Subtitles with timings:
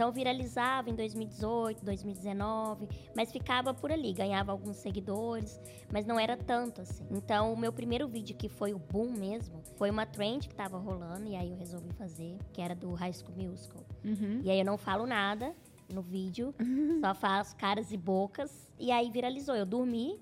[0.00, 5.60] Então viralizava em 2018, 2019, mas ficava por ali, ganhava alguns seguidores,
[5.92, 7.06] mas não era tanto assim.
[7.10, 10.78] Então o meu primeiro vídeo que foi o boom mesmo, foi uma trend que tava
[10.78, 13.82] rolando e aí eu resolvi fazer, que era do High School Musical.
[14.02, 14.40] Uhum.
[14.42, 15.54] E aí eu não falo nada
[15.92, 16.54] no vídeo,
[17.04, 19.54] só faço caras e bocas e aí viralizou.
[19.54, 20.18] Eu dormi,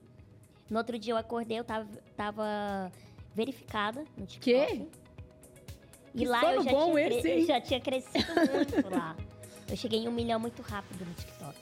[0.68, 1.86] no outro dia eu acordei, eu tava,
[2.16, 2.90] tava
[3.32, 4.76] verificada no TikTok.
[4.76, 4.88] Quê?
[6.16, 9.14] E Que lá eu já, bom tinha esse, já tinha crescido muito lá.
[9.70, 11.58] Eu cheguei em um milhão muito rápido no TikTok.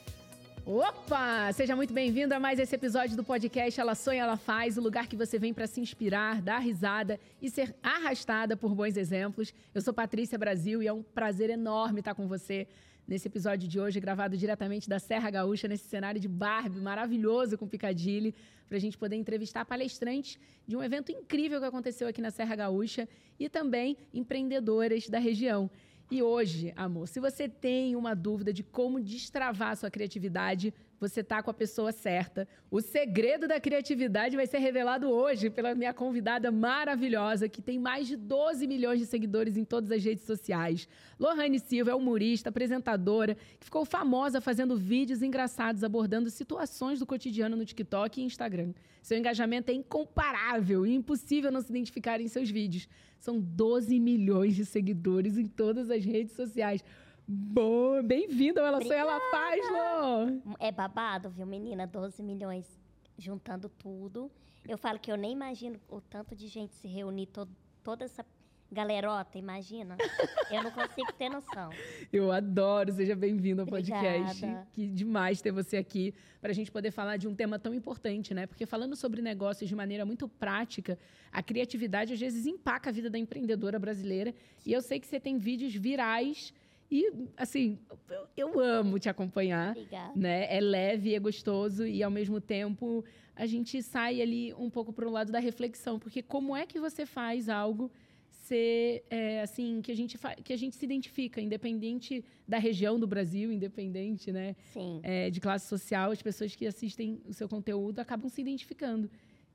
[0.65, 1.51] Opa!
[1.51, 5.07] Seja muito bem-vindo a mais esse episódio do podcast Ela Sonha, Ela Faz, o lugar
[5.07, 9.53] que você vem para se inspirar, dar risada e ser arrastada por bons exemplos.
[9.75, 12.65] Eu sou Patrícia Brasil e é um prazer enorme estar com você
[13.05, 17.67] nesse episódio de hoje, gravado diretamente da Serra Gaúcha, nesse cenário de Barbie maravilhoso com
[17.67, 18.33] Picadilly,
[18.67, 22.55] para a gente poder entrevistar palestrantes de um evento incrível que aconteceu aqui na Serra
[22.55, 23.07] Gaúcha
[23.39, 25.69] e também empreendedoras da região.
[26.09, 31.23] E hoje, amor, se você tem uma dúvida de como destravar a sua criatividade, você
[31.23, 32.47] tá com a pessoa certa.
[32.71, 38.07] O segredo da criatividade vai ser revelado hoje pela minha convidada maravilhosa, que tem mais
[38.07, 40.87] de 12 milhões de seguidores em todas as redes sociais.
[41.19, 47.55] Lohane Silva é humorista, apresentadora, que ficou famosa fazendo vídeos engraçados abordando situações do cotidiano
[47.55, 48.73] no TikTok e Instagram.
[49.01, 52.89] Seu engajamento é incomparável e impossível não se identificar em seus vídeos.
[53.19, 56.83] São 12 milhões de seguidores em todas as redes sociais.
[57.29, 60.55] Boa, bem-vinda ao Ela Sonha, Ela Faz, Lô!
[60.61, 61.85] É babado, viu, menina?
[61.85, 62.79] 12 milhões
[63.17, 64.31] juntando tudo.
[64.65, 67.45] Eu falo que eu nem imagino o tanto de gente se reunir, to
[67.83, 68.25] toda essa
[68.71, 69.97] galerota, imagina?
[70.51, 71.69] Eu não consigo ter noção.
[72.11, 74.43] Eu adoro, seja bem-vindo ao podcast.
[74.43, 74.67] Obrigada.
[74.71, 78.33] Que demais ter você aqui para a gente poder falar de um tema tão importante,
[78.33, 78.45] né?
[78.45, 80.97] Porque falando sobre negócios de maneira muito prática,
[81.31, 84.33] a criatividade às vezes empaca a vida da empreendedora brasileira.
[84.65, 86.53] E eu sei que você tem vídeos virais
[86.89, 87.77] e, assim,
[88.09, 89.71] eu, eu amo te acompanhar.
[89.71, 90.13] Obrigada.
[90.15, 90.55] Né?
[90.55, 93.03] É leve, é gostoso e ao mesmo tempo
[93.35, 96.79] a gente sai ali um pouco para o lado da reflexão, porque como é que
[96.79, 97.91] você faz algo
[98.29, 103.05] ser é, assim que a gente que a gente se identifica, independente da região do
[103.05, 105.01] Brasil, independente, né, Sim.
[105.03, 109.09] é, de classe social, as pessoas que assistem o seu conteúdo acabam se identificando.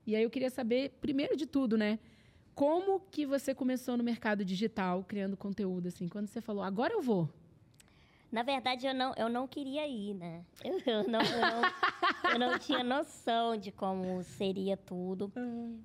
[0.06, 1.98] E aí eu queria saber, primeiro de tudo, né,
[2.54, 6.08] como que você começou no mercado digital criando conteúdo assim?
[6.08, 7.28] Quando você falou, agora eu vou.
[8.30, 10.42] Na verdade, eu não, eu não queria ir, né?
[10.64, 15.30] Eu, eu não, eu, não, eu não tinha noção de como seria tudo.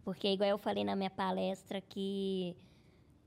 [0.03, 2.55] Porque, igual eu falei na minha palestra, que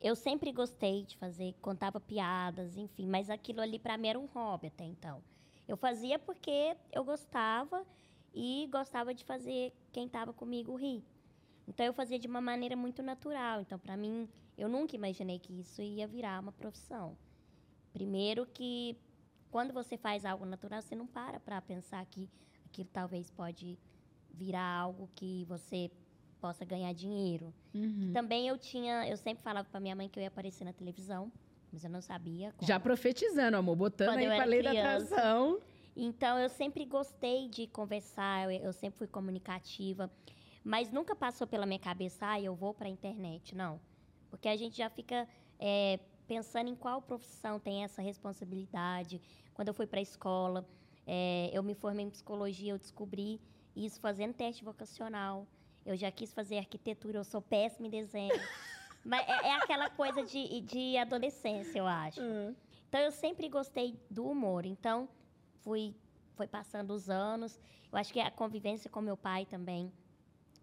[0.00, 3.06] eu sempre gostei de fazer, contava piadas, enfim.
[3.06, 5.22] Mas aquilo ali, pra mim, era um hobby até então.
[5.68, 7.84] Eu fazia porque eu gostava
[8.34, 11.04] e gostava de fazer quem estava comigo rir.
[11.70, 13.60] Então, eu fazia de uma maneira muito natural.
[13.60, 17.16] Então, pra mim, eu nunca imaginei que isso ia virar uma profissão.
[17.92, 18.96] Primeiro que
[19.50, 22.28] quando você faz algo natural, você não para para pensar que
[22.66, 23.78] aquilo talvez pode
[24.32, 25.90] virar algo que você
[26.40, 27.54] possa ganhar dinheiro.
[27.72, 28.10] Uhum.
[28.12, 31.30] Também eu tinha, eu sempre falava para minha mãe que eu ia aparecer na televisão,
[31.72, 32.66] mas eu não sabia como.
[32.66, 35.14] Já profetizando, amor, botando Quando aí era lei da criança.
[35.14, 35.60] atração.
[35.96, 40.10] Então eu sempre gostei de conversar, eu, eu sempre fui comunicativa,
[40.64, 43.80] mas nunca passou pela minha cabeça, ah, eu vou para a internet, não.
[44.28, 45.28] Porque a gente já fica
[45.58, 49.20] é, pensando em qual profissão tem essa responsabilidade.
[49.54, 50.68] Quando eu fui para a escola,
[51.06, 53.40] é, eu me formei em psicologia, eu descobri
[53.74, 55.46] isso fazendo teste vocacional.
[55.84, 58.30] Eu já quis fazer arquitetura, eu sou péssima em desenho.
[59.04, 62.20] Mas é, é aquela coisa de, de adolescência, eu acho.
[62.88, 64.66] Então eu sempre gostei do humor.
[64.66, 65.08] Então
[65.62, 65.94] fui
[66.40, 67.60] foi passando os anos.
[67.92, 69.92] Eu acho que a convivência com meu pai também.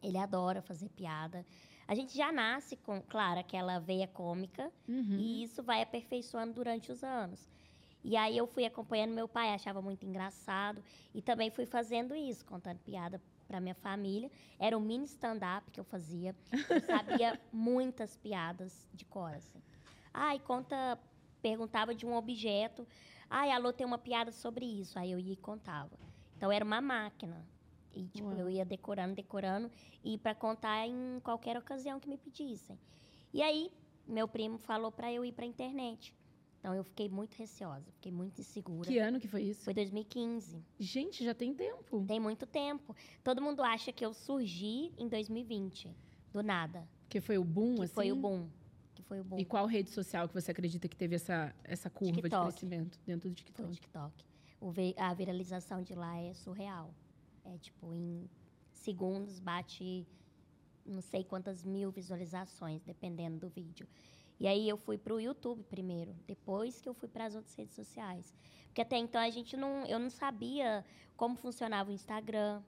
[0.07, 1.45] Ele adora fazer piada.
[1.87, 5.17] A gente já nasce com, claro, aquela veia cômica Uhum.
[5.19, 7.49] e isso vai aperfeiçoando durante os anos.
[8.03, 10.81] E aí eu fui acompanhando meu pai, achava muito engraçado
[11.13, 14.29] e também fui fazendo isso, contando piada para minha família.
[14.59, 16.35] Era um mini stand-up que eu fazia.
[16.69, 19.61] Eu sabia muitas piadas de cor, assim.
[20.13, 20.97] Ai, conta,
[21.41, 22.87] perguntava de um objeto.
[23.29, 24.97] Ai, alô, tem uma piada sobre isso.
[24.99, 25.97] Aí eu ia e contava.
[26.35, 27.45] Então era uma máquina.
[27.97, 28.37] E tipo, Uau.
[28.39, 29.71] eu ia decorando, decorando
[30.03, 32.77] e para contar em qualquer ocasião que me pedissem.
[33.33, 33.71] E aí
[34.07, 36.13] meu primo falou para eu ir para internet.
[36.59, 38.87] Então eu fiquei muito receosa, fiquei muito insegura.
[38.89, 39.63] Que ano que foi isso?
[39.63, 40.63] Foi 2015.
[40.79, 42.03] Gente, já tem tempo.
[42.05, 42.95] Tem muito tempo.
[43.23, 45.95] Todo mundo acha que eu surgi em 2020,
[46.33, 46.87] do nada.
[47.09, 47.93] Que foi o boom, Que assim?
[47.93, 48.49] foi o boom.
[48.95, 49.37] Que foi o boom.
[49.39, 52.47] E qual rede social que você acredita que teve essa, essa curva de TikTok.
[52.49, 53.69] crescimento dentro do Foi TikTok?
[53.69, 54.25] o TikTok.
[54.59, 56.91] O vi- a viralização de lá é surreal.
[57.53, 58.29] É tipo, em
[58.71, 60.05] segundos bate
[60.85, 63.87] não sei quantas mil visualizações, dependendo do vídeo.
[64.39, 67.55] E aí eu fui para o YouTube primeiro, depois que eu fui para as outras
[67.55, 68.33] redes sociais.
[68.67, 70.85] Porque até então a gente não, eu não sabia
[71.15, 72.61] como funcionava o Instagram.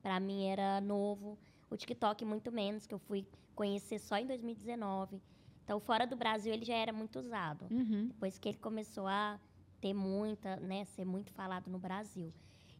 [0.00, 1.36] Para mim era novo.
[1.68, 5.20] O TikTok muito menos, que eu fui conhecer só em 2019.
[5.64, 7.66] Então, fora do Brasil, ele já era muito usado.
[7.70, 8.06] Uhum.
[8.06, 9.38] Depois que ele começou a
[9.80, 12.32] ter muita, né, ser muito falado no Brasil.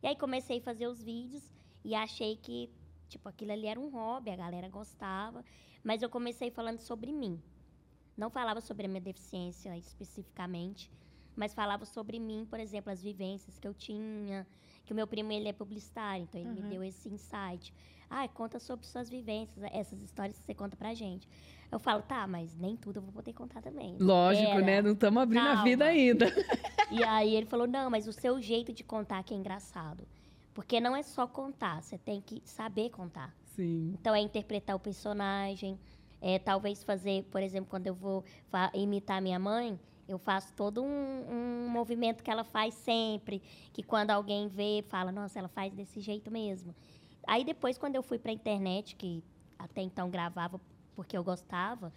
[0.03, 1.43] E aí comecei a fazer os vídeos
[1.85, 2.71] e achei que,
[3.09, 5.45] tipo, aquilo ali era um hobby, a galera gostava.
[5.83, 7.41] Mas eu comecei falando sobre mim.
[8.17, 10.91] Não falava sobre a minha deficiência especificamente,
[11.37, 14.45] mas falava sobre mim, por exemplo, as vivências que eu tinha,
[14.85, 16.55] que o meu primo ele é publicitário, então ele uhum.
[16.57, 17.73] me deu esse insight.
[18.11, 21.29] Ah, conta sobre suas vivências, essas histórias que você conta pra gente.
[21.71, 23.97] Eu falo, tá, mas nem tudo eu vou poder contar também.
[24.01, 24.61] Lógico, Era.
[24.63, 24.83] né?
[24.83, 25.61] Não estamos abrindo Calma.
[25.61, 26.27] a vida ainda.
[26.91, 30.09] E aí ele falou, não, mas o seu jeito de contar que é engraçado.
[30.55, 33.37] Porque não é só contar, você tem que saber contar.
[33.45, 33.95] Sim.
[34.01, 35.79] Então é interpretar o personagem,
[36.21, 38.25] é talvez fazer, por exemplo, quando eu vou
[38.73, 39.79] imitar minha mãe,
[40.09, 45.13] eu faço todo um, um, movimento que ela faz sempre, que quando alguém vê, fala,
[45.13, 46.75] nossa, ela faz desse jeito mesmo.
[47.29, 49.23] Aí depois, quando eu fui para a internet, que
[49.59, 50.59] até então gravava
[50.97, 51.93] porque eu gostava,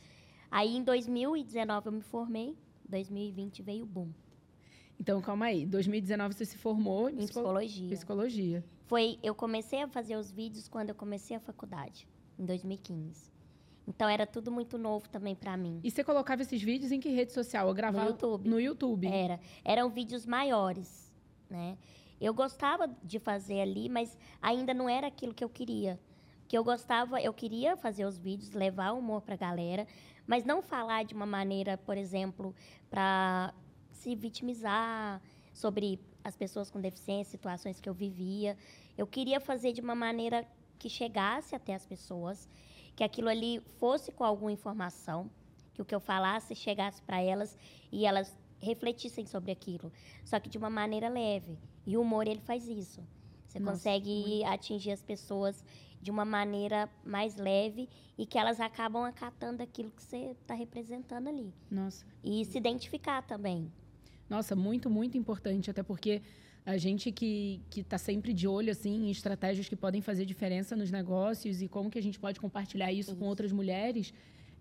[0.52, 2.58] aí em 2019 eu me formei,
[2.90, 4.10] 2020 veio o boom.
[5.00, 5.66] Então, calma aí.
[5.66, 7.90] 2019 você se formou em psicologia.
[7.90, 8.66] Psicologia.
[8.88, 12.06] Foi, eu comecei a fazer os vídeos quando eu comecei a faculdade,
[12.38, 13.32] em 2015.
[13.88, 15.80] Então era tudo muito novo também para mim.
[15.82, 17.70] E você colocava esses vídeos em que rede social?
[17.70, 18.50] Eu gravava no YouTube.
[18.50, 19.08] No YouTube.
[19.08, 21.10] Era, eram vídeos maiores,
[21.50, 21.78] né?
[22.22, 26.00] Eu gostava de fazer ali, mas ainda não era aquilo que eu queria.
[26.48, 29.88] Que eu gostava, eu queria fazer os vídeos, levar o humor para a galera,
[30.28, 32.54] mas não falar de uma maneira, por exemplo,
[32.92, 33.52] para
[33.92, 35.20] se vitimizar
[35.52, 38.56] sobre as pessoas com deficiência, situações que eu vivia.
[38.96, 40.46] Eu queria fazer de uma maneira
[40.78, 42.48] que chegasse até as pessoas,
[42.96, 45.28] que aquilo ali fosse com alguma informação,
[45.74, 47.58] que o que eu falasse chegasse para elas
[47.92, 49.92] e elas refletissem sobre aquilo,
[50.24, 51.58] só que de uma maneira leve.
[51.86, 53.02] E o humor ele faz isso.
[53.48, 55.64] Você Nossa, consegue atingir as pessoas
[56.02, 57.88] de uma maneira mais leve
[58.18, 61.54] e que elas acabam acatando aquilo que você está representando ali.
[61.70, 62.06] Nossa.
[62.24, 63.72] E se identificar também.
[64.30, 66.22] Nossa, muito, muito importante, até porque
[66.66, 70.92] a gente que está sempre de olho assim, em estratégias que podem fazer diferença nos
[70.92, 73.20] negócios e como que a gente pode compartilhar isso, isso.
[73.20, 74.14] com outras mulheres.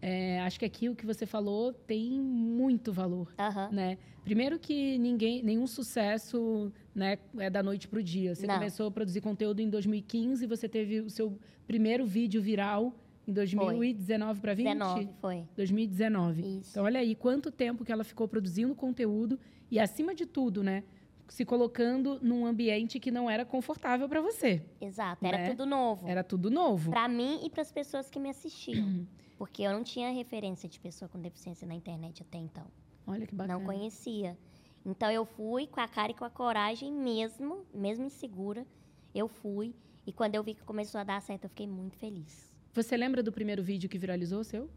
[0.02, 3.70] É, acho que aqui o que você falou tem muito valor, uhum.
[3.70, 3.99] né?
[4.25, 8.35] Primeiro que ninguém, nenhum sucesso, né, é da noite para o dia.
[8.35, 8.55] Você Não.
[8.55, 12.94] começou a produzir conteúdo em 2015, você teve o seu primeiro vídeo viral
[13.26, 14.67] em 2019 para 20?
[14.67, 15.44] 19, foi.
[15.56, 16.58] 2019.
[16.58, 16.70] Isso.
[16.70, 19.38] Então olha aí quanto tempo que ela ficou produzindo conteúdo
[19.70, 20.82] e acima de tudo, né,
[21.29, 24.62] se colocando num ambiente que não era confortável para você.
[24.81, 25.50] Exato, era né?
[25.50, 26.08] tudo novo.
[26.08, 26.91] Era tudo novo.
[26.91, 29.06] Para mim e para as pessoas que me assistiam.
[29.41, 32.67] Porque eu não tinha referência de pessoa com deficiência na internet até então.
[33.07, 33.59] Olha que bacana.
[33.59, 34.37] Não conhecia.
[34.85, 38.67] Então eu fui com a cara e com a coragem mesmo, mesmo insegura,
[39.15, 39.75] eu fui.
[40.07, 42.53] E quando eu vi que começou a dar certo, eu fiquei muito feliz.
[42.75, 44.69] Você lembra do primeiro vídeo que viralizou seu?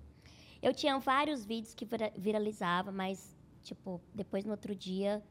[0.62, 1.86] Eu tinha vários vídeos que
[2.18, 5.22] viralizava, mas tipo, depois no outro dia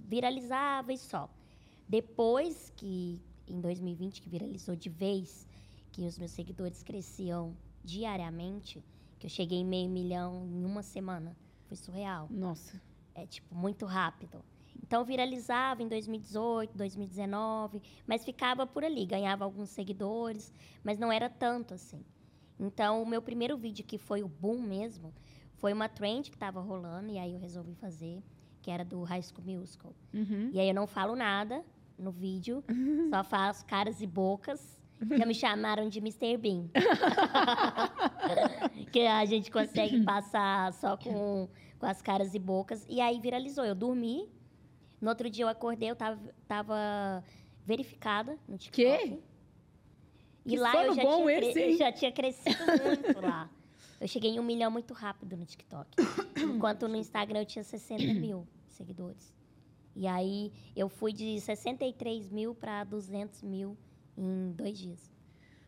[0.00, 1.28] viralizava e só.
[1.86, 5.46] Depois que em 2020 que viralizou de vez,
[5.92, 7.54] que os meus seguidores cresciam
[7.86, 8.84] diariamente,
[9.18, 11.36] que eu cheguei em meio milhão em uma semana.
[11.66, 12.26] Foi surreal.
[12.30, 12.80] Nossa.
[13.14, 14.44] É, tipo, muito rápido.
[14.82, 20.52] Então, viralizava em 2018, 2019, mas ficava por ali, ganhava alguns seguidores,
[20.84, 22.04] mas não era tanto assim.
[22.58, 25.14] Então, o meu primeiro vídeo, que foi o boom mesmo,
[25.54, 28.22] foi uma trend que estava rolando, e aí eu resolvi fazer,
[28.60, 29.94] que era do High School Musical.
[30.12, 30.50] Uhum.
[30.52, 31.64] E aí eu não falo nada
[31.98, 32.62] no vídeo,
[33.10, 34.76] só faço caras e bocas
[35.18, 36.36] já me chamaram de Mr.
[36.36, 36.68] Bean.
[38.90, 41.48] que a gente consegue passar só com,
[41.78, 42.86] com as caras e bocas.
[42.88, 43.64] E aí viralizou.
[43.64, 44.28] Eu dormi.
[45.00, 47.22] No outro dia eu acordei, eu tava, tava
[47.64, 49.08] verificada no TikTok.
[49.08, 49.18] Que?
[50.46, 53.50] E que lá eu já, bom tinha esse, já tinha crescido muito lá.
[54.00, 55.90] Eu cheguei em um milhão muito rápido no TikTok.
[56.38, 59.34] Enquanto no Instagram eu tinha 60 mil seguidores.
[59.94, 63.76] E aí eu fui de 63 mil para 200 mil
[64.16, 65.10] em dois dias.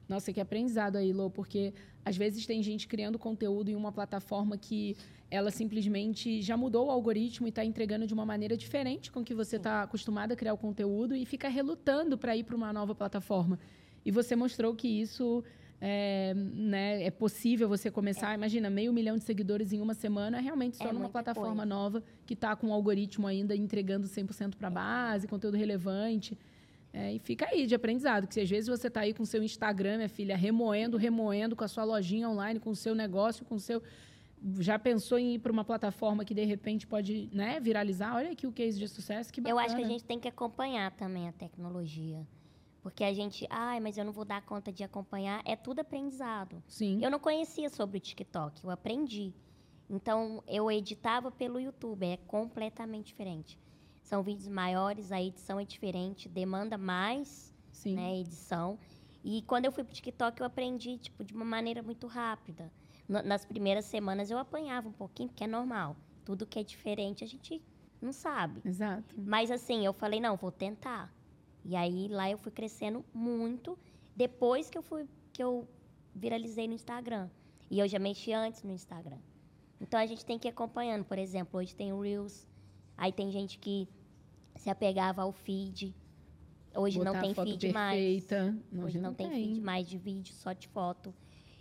[0.09, 1.75] Nossa, que aprendizado aí, Lô, porque
[2.05, 4.97] às vezes tem gente criando conteúdo em uma plataforma que
[5.31, 9.35] ela simplesmente já mudou o algoritmo e está entregando de uma maneira diferente com que
[9.35, 12.95] você está acostumado a criar o conteúdo e fica relutando para ir para uma nova
[12.95, 13.59] plataforma.
[14.05, 15.45] E você mostrou que isso
[15.81, 18.33] é, né, é possível você começar.
[18.33, 18.35] É.
[18.35, 21.67] Imagina, meio milhão de seguidores em uma semana, realmente só é numa plataforma coisa.
[21.67, 26.38] nova que está com o algoritmo ainda entregando 100% para a base, conteúdo relevante.
[26.92, 29.42] É, e fica aí de aprendizado, que se às vezes você está aí com seu
[29.42, 33.57] Instagram, minha filha, remoendo, remoendo com a sua lojinha online, com o seu negócio, com
[33.57, 33.83] o seu.
[34.61, 38.14] Já pensou em ir para uma plataforma que de repente pode né, viralizar?
[38.14, 39.61] Olha aqui o case de sucesso, que bacana.
[39.61, 42.26] Eu acho que a gente tem que acompanhar também a tecnologia.
[42.80, 45.42] Porque a gente, ai, mas eu não vou dar conta de acompanhar.
[45.45, 46.62] É tudo aprendizado.
[46.66, 47.00] Sim.
[47.02, 49.35] Eu não conhecia sobre o TikTok, eu aprendi.
[49.90, 53.59] Então, eu editava pelo YouTube, é completamente diferente.
[54.08, 57.94] São vídeos maiores, a edição é diferente, demanda mais Sim.
[57.94, 58.78] né, edição.
[59.22, 62.72] E quando eu fui pro TikTok, eu aprendi, tipo, de uma maneira muito rápida.
[63.06, 65.94] Nas primeiras semanas eu apanhava um pouquinho, porque é normal.
[66.24, 67.62] Tudo que é diferente a gente
[68.00, 68.62] não sabe.
[68.64, 69.14] Exato.
[69.14, 71.14] Mas assim, eu falei, não, vou tentar.
[71.62, 73.78] E aí lá eu fui crescendo muito
[74.16, 75.68] depois que eu fui que eu
[76.14, 77.28] viralizei no Instagram.
[77.70, 79.18] E eu já mexi antes no Instagram.
[79.78, 81.04] Então a gente tem que ir acompanhando.
[81.04, 82.48] Por exemplo, hoje tem o Reels.
[82.96, 83.86] Aí tem gente que
[84.58, 85.94] se apegava ao feed.
[86.74, 87.72] Hoje Botar não tem feed perfeita.
[87.72, 88.84] mais.
[88.84, 91.14] Hoje não, tem, feed mais de vídeo, só de foto.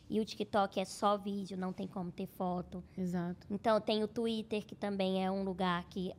[0.09, 2.83] E o TikTok é só vídeo, não tem como ter foto.
[2.97, 3.45] Exato.
[3.49, 6.13] Então tem o Twitter, que também é um lugar que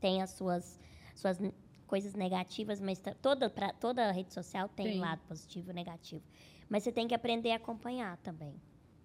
[0.00, 0.78] tem as suas,
[1.14, 1.38] suas
[1.86, 4.98] coisas negativas, mas toda, pra, toda rede social tem, Tem.
[5.00, 6.22] lado positivo e negativo.
[6.68, 8.54] Mas você tem que aprender a acompanhar também.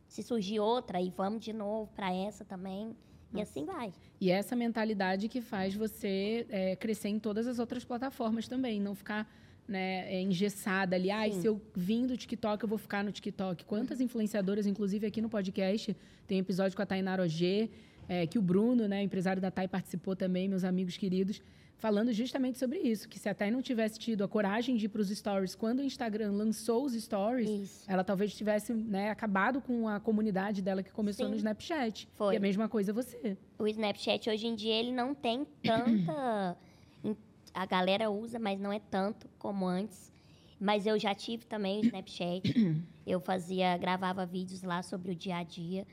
[0.08, 2.96] Se surgir outra, aí vamos de novo para essa também.
[3.34, 3.52] E Nossa.
[3.52, 3.94] assim vai.
[4.20, 8.94] E essa mentalidade que faz você é, crescer em todas as outras plataformas também, não
[8.94, 9.28] ficar
[9.68, 11.10] né, é, engessada ali.
[11.10, 11.42] Ai, Sim.
[11.42, 13.64] se eu vim do TikTok, eu vou ficar no TikTok.
[13.66, 15.96] Quantas influenciadoras, inclusive aqui no podcast,
[16.28, 17.70] tem episódio com a Tainara Ogê,
[18.08, 21.42] é, que o Bruno, né, empresário da Tai, participou também, meus amigos queridos,
[21.82, 24.90] falando justamente sobre isso, que se a Tai não tivesse tido a coragem de ir
[24.90, 27.92] para os stories quando o Instagram lançou os stories, Isso.
[27.92, 31.32] ela talvez tivesse né, acabado com a comunidade dela que começou Sim.
[31.32, 32.08] no Snapchat.
[32.14, 32.36] Foi.
[32.36, 33.36] E a mesma coisa você.
[33.58, 36.56] O Snapchat hoje em dia ele não tem tanta.
[37.52, 40.12] a galera usa, mas não é tanto como antes.
[40.60, 42.44] Mas eu já tive também o Snapchat.
[43.08, 45.88] eu fazia, gravava vídeos lá sobre o dia a dia.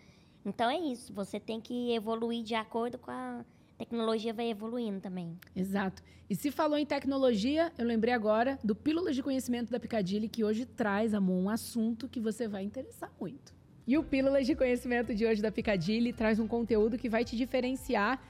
[0.45, 3.43] Então é isso, você tem que evoluir de acordo com a
[3.79, 5.39] tecnologia vai evoluindo também.
[5.55, 6.03] Exato.
[6.29, 10.45] E se falou em tecnologia, eu lembrei agora do Pílulas de Conhecimento da Picadilly, que
[10.45, 13.55] hoje traz, amor, um assunto que você vai interessar muito.
[13.87, 17.37] E o Pílulas de Conhecimento de hoje da Picadilly traz um conteúdo que vai te
[17.37, 18.21] diferenciar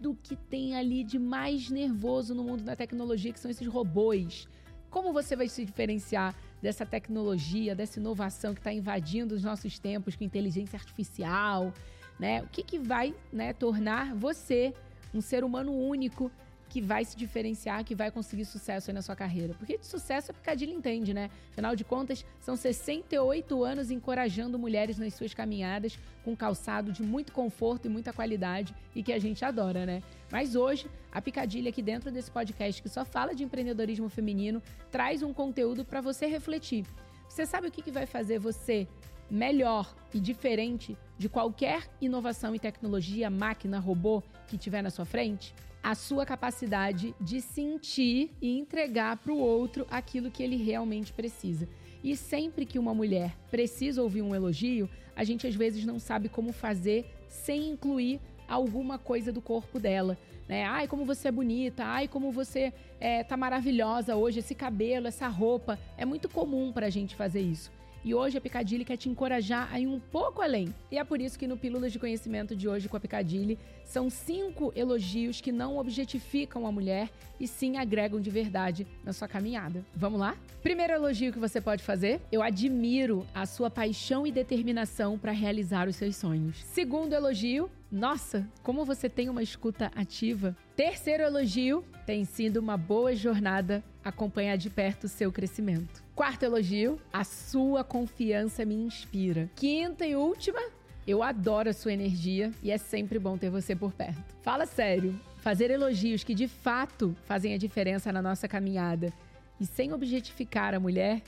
[0.00, 4.46] do que tem ali de mais nervoso no mundo da tecnologia, que são esses robôs.
[4.90, 10.14] Como você vai se diferenciar dessa tecnologia, dessa inovação que está invadindo os nossos tempos
[10.14, 11.72] com inteligência artificial,
[12.18, 12.42] né?
[12.42, 14.74] O que, que vai né, tornar você
[15.14, 16.30] um ser humano único
[16.68, 19.54] que vai se diferenciar, que vai conseguir sucesso aí na sua carreira.
[19.54, 21.30] Porque de sucesso a Picadilly entende, né?
[21.50, 27.32] Afinal de contas, são 68 anos encorajando mulheres nas suas caminhadas com calçado de muito
[27.32, 30.02] conforto e muita qualidade e que a gente adora, né?
[30.30, 35.22] Mas hoje, a Picadilly aqui dentro desse podcast que só fala de empreendedorismo feminino, traz
[35.22, 36.84] um conteúdo para você refletir.
[37.28, 38.86] Você sabe o que, que vai fazer você
[39.30, 45.54] melhor e diferente de qualquer inovação em tecnologia, máquina, robô que tiver na sua frente?
[45.82, 51.68] A sua capacidade de sentir e entregar para o outro aquilo que ele realmente precisa.
[52.02, 56.28] E sempre que uma mulher precisa ouvir um elogio, a gente às vezes não sabe
[56.28, 60.16] como fazer sem incluir alguma coisa do corpo dela.
[60.48, 60.64] Né?
[60.64, 65.28] Ai, como você é bonita, ai, como você é, tá maravilhosa hoje, esse cabelo, essa
[65.28, 65.78] roupa.
[65.96, 67.70] É muito comum para a gente fazer isso.
[68.08, 70.74] E hoje a Picadilly quer te encorajar a ir um pouco além.
[70.90, 74.08] E é por isso que no Pílulas de Conhecimento de hoje com a Picadilly são
[74.08, 79.84] cinco elogios que não objetificam a mulher e sim agregam de verdade na sua caminhada.
[79.94, 80.38] Vamos lá?
[80.62, 85.86] Primeiro elogio que você pode fazer: eu admiro a sua paixão e determinação para realizar
[85.86, 86.64] os seus sonhos.
[86.64, 90.54] Segundo elogio: nossa, como você tem uma escuta ativa.
[90.76, 96.04] Terceiro elogio: tem sido uma boa jornada acompanhar de perto o seu crescimento.
[96.14, 99.50] Quarto elogio: a sua confiança me inspira.
[99.56, 100.60] Quinta e última:
[101.06, 104.36] eu adoro a sua energia e é sempre bom ter você por perto.
[104.42, 109.10] Fala sério, fazer elogios que de fato fazem a diferença na nossa caminhada
[109.58, 111.22] e sem objetificar a mulher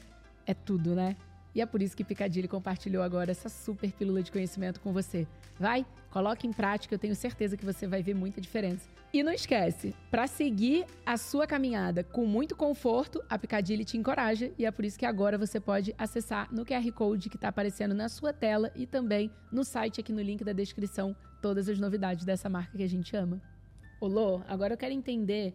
[0.47, 1.17] é tudo, né?
[1.55, 5.26] E é por isso que Picadilly compartilhou agora essa super pílula de conhecimento com você.
[5.61, 8.88] Vai, coloque em prática, eu tenho certeza que você vai ver muita diferença.
[9.12, 14.50] E não esquece, para seguir a sua caminhada com muito conforto, a Picadilly te encoraja
[14.57, 17.95] e é por isso que agora você pode acessar no QR Code que está aparecendo
[17.95, 22.25] na sua tela e também no site aqui no link da descrição todas as novidades
[22.25, 23.38] dessa marca que a gente ama.
[24.00, 25.52] Olô, agora eu quero entender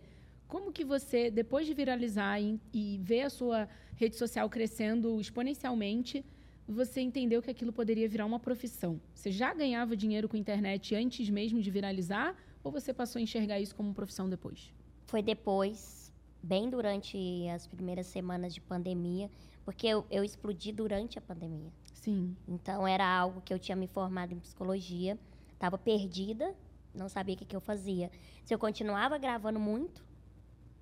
[0.47, 6.24] como que você, depois de viralizar e, e ver a sua rede social crescendo exponencialmente,
[6.67, 9.00] você entendeu que aquilo poderia virar uma profissão?
[9.13, 13.22] Você já ganhava dinheiro com a internet antes mesmo de viralizar ou você passou a
[13.22, 14.74] enxergar isso como profissão depois?
[15.05, 19.29] Foi depois, bem durante as primeiras semanas de pandemia,
[19.63, 21.72] Porque eu, eu explodi durante a pandemia.
[21.93, 22.36] Sim.
[22.48, 25.17] Então era algo que eu tinha me formado em psicologia,
[25.53, 26.55] estava perdida,
[26.93, 28.12] não sabia o que, que eu fazia.
[28.43, 30.05] Se eu continuava gravando muito,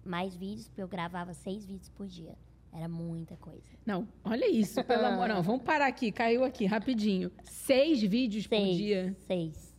[0.06, 2.36] mais vídeos, porque eu gravava seis vídeos por dia.
[2.75, 3.70] Era muita coisa.
[3.86, 5.27] Não, olha isso, pelo amor.
[5.30, 7.32] Não, vamos parar aqui, caiu aqui, rapidinho.
[7.44, 8.77] Seis vídeos por Seis.
[8.77, 9.15] dia.
[9.27, 9.75] Seis.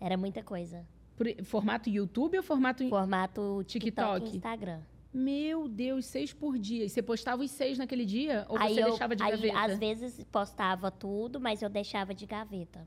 [0.00, 0.86] Era muita coisa.
[1.16, 2.88] Por- formato YouTube ou formato.
[2.88, 4.36] Formato TikTok, TikTok.
[4.36, 4.80] Instagram.
[5.12, 6.84] Meu Deus, seis por dia.
[6.84, 8.46] E você postava os seis naquele dia?
[8.48, 9.60] Ou aí você eu, deixava de aí, gaveta?
[9.72, 12.86] às vezes postava tudo, mas eu deixava de gaveta.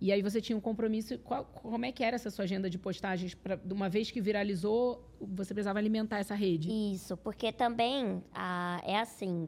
[0.00, 1.18] E aí você tinha um compromisso.
[1.18, 3.34] Qual- como é que era essa sua agenda de postagens?
[3.34, 6.70] Pra, uma vez que viralizou, você precisava alimentar essa rede.
[6.70, 9.46] Isso, porque também ah, é assim.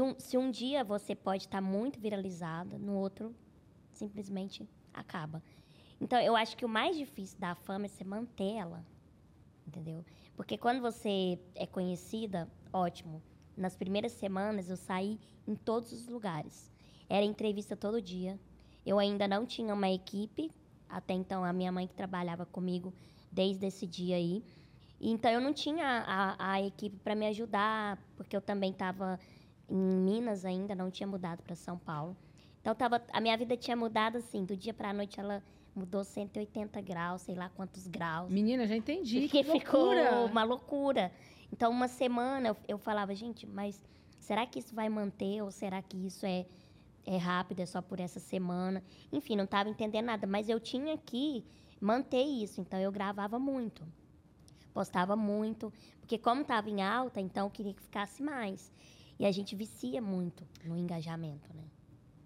[0.00, 3.34] um- se um dia você pode estar muito viralizada, no outro
[3.92, 5.42] simplesmente acaba.
[6.00, 8.84] Então eu acho que o mais difícil da fama é você manter ela.
[9.66, 10.04] Entendeu?
[10.34, 13.22] Porque quando você é conhecida, ótimo.
[13.56, 16.72] Nas primeiras semanas eu saí em todos os lugares.
[17.08, 18.38] Era entrevista todo dia.
[18.84, 20.50] Eu ainda não tinha uma equipe,
[20.88, 22.92] até então a minha mãe que trabalhava comigo
[23.30, 24.42] desde esse dia aí.
[25.00, 29.18] Então eu não tinha a, a equipe para me ajudar, porque eu também estava
[29.68, 32.16] em Minas ainda, não tinha mudado para São Paulo.
[32.60, 35.42] Então tava, a minha vida tinha mudado assim, do dia para a noite ela
[35.74, 38.30] mudou 180 graus, sei lá quantos graus.
[38.30, 39.22] Menina, já entendi.
[39.22, 40.24] Porque Que ficou loucura.
[40.26, 41.12] uma loucura.
[41.52, 43.82] Então, uma semana eu, eu falava, gente, mas
[44.18, 45.42] será que isso vai manter?
[45.42, 46.46] Ou será que isso é,
[47.04, 48.82] é rápido, é só por essa semana?
[49.12, 50.26] Enfim, não estava entendendo nada.
[50.26, 51.44] Mas eu tinha que
[51.80, 52.60] manter isso.
[52.60, 53.82] Então, eu gravava muito.
[54.72, 55.72] Postava muito.
[56.00, 58.72] Porque como estava em alta, então eu queria que ficasse mais.
[59.18, 61.64] E a gente vicia muito no engajamento, né?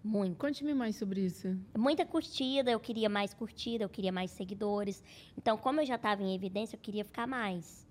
[0.03, 0.37] Muito.
[0.37, 1.59] Conte-me mais sobre isso.
[1.77, 5.03] Muita curtida, eu queria mais curtida, eu queria mais seguidores.
[5.37, 7.85] Então, como eu já estava em evidência, eu queria ficar mais.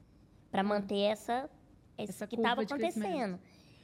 [0.50, 1.50] Para manter essa,
[1.98, 3.38] esse Essa que estava acontecendo.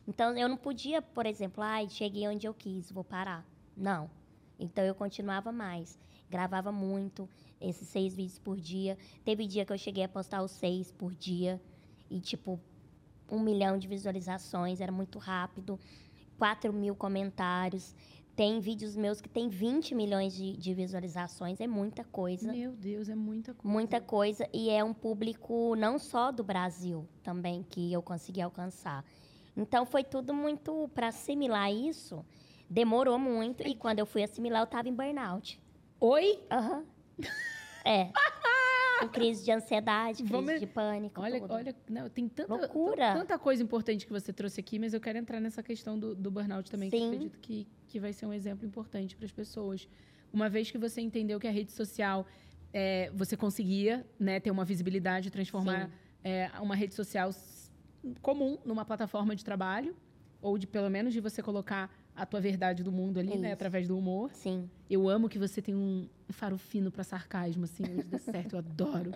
[0.06, 3.46] Então, eu não podia, por exemplo, ai, cheguei onde eu quis, vou parar.
[3.76, 4.10] Não.
[4.58, 5.98] Então, eu continuava mais.
[6.28, 7.28] Gravava muito,
[7.60, 8.96] esses seis vídeos por dia.
[9.24, 11.60] Teve dia que eu cheguei a postar os seis por dia.
[12.10, 12.58] E, tipo,
[13.30, 15.78] um milhão de visualizações, era muito rápido.
[16.38, 17.94] Quatro mil comentários.
[18.34, 22.50] Tem vídeos meus que tem 20 milhões de, de visualizações, é muita coisa.
[22.50, 23.72] Meu Deus, é muita coisa.
[23.72, 24.48] Muita coisa.
[24.52, 29.04] E é um público não só do Brasil também que eu consegui alcançar.
[29.56, 30.88] Então foi tudo muito.
[30.94, 32.24] Para assimilar isso,
[32.68, 33.66] demorou muito.
[33.66, 35.60] E quando eu fui assimilar, eu tava em burnout.
[36.00, 36.40] Oi?
[36.50, 36.84] Aham.
[37.84, 38.12] É.
[39.00, 41.20] Com crise de ansiedade, crise Vamos- de pânico.
[41.20, 41.52] Olha, tudo.
[41.52, 43.12] olha, não, tem tanta, Loucura.
[43.14, 46.30] tanta coisa importante que você trouxe aqui, mas eu quero entrar nessa questão do, do
[46.30, 47.06] burnout também, que eu Sim.
[47.08, 49.88] acredito que, que vai ser um exemplo importante para as pessoas.
[50.32, 52.24] Uma vez que você entendeu que a rede social,
[52.72, 55.92] é, você conseguia né, ter uma visibilidade, transformar Sim.
[56.22, 57.32] é, uma rede social
[58.20, 59.94] comum numa plataforma de trabalho,
[60.40, 63.54] ou de pelo menos de você colocar a tua verdade do mundo ali, né, Isso.
[63.54, 64.30] através do humor.
[64.34, 64.68] Sim.
[64.90, 68.58] Eu amo que você tem um faro fino para sarcasmo, assim, hoje dá certo, eu
[68.58, 69.12] adoro.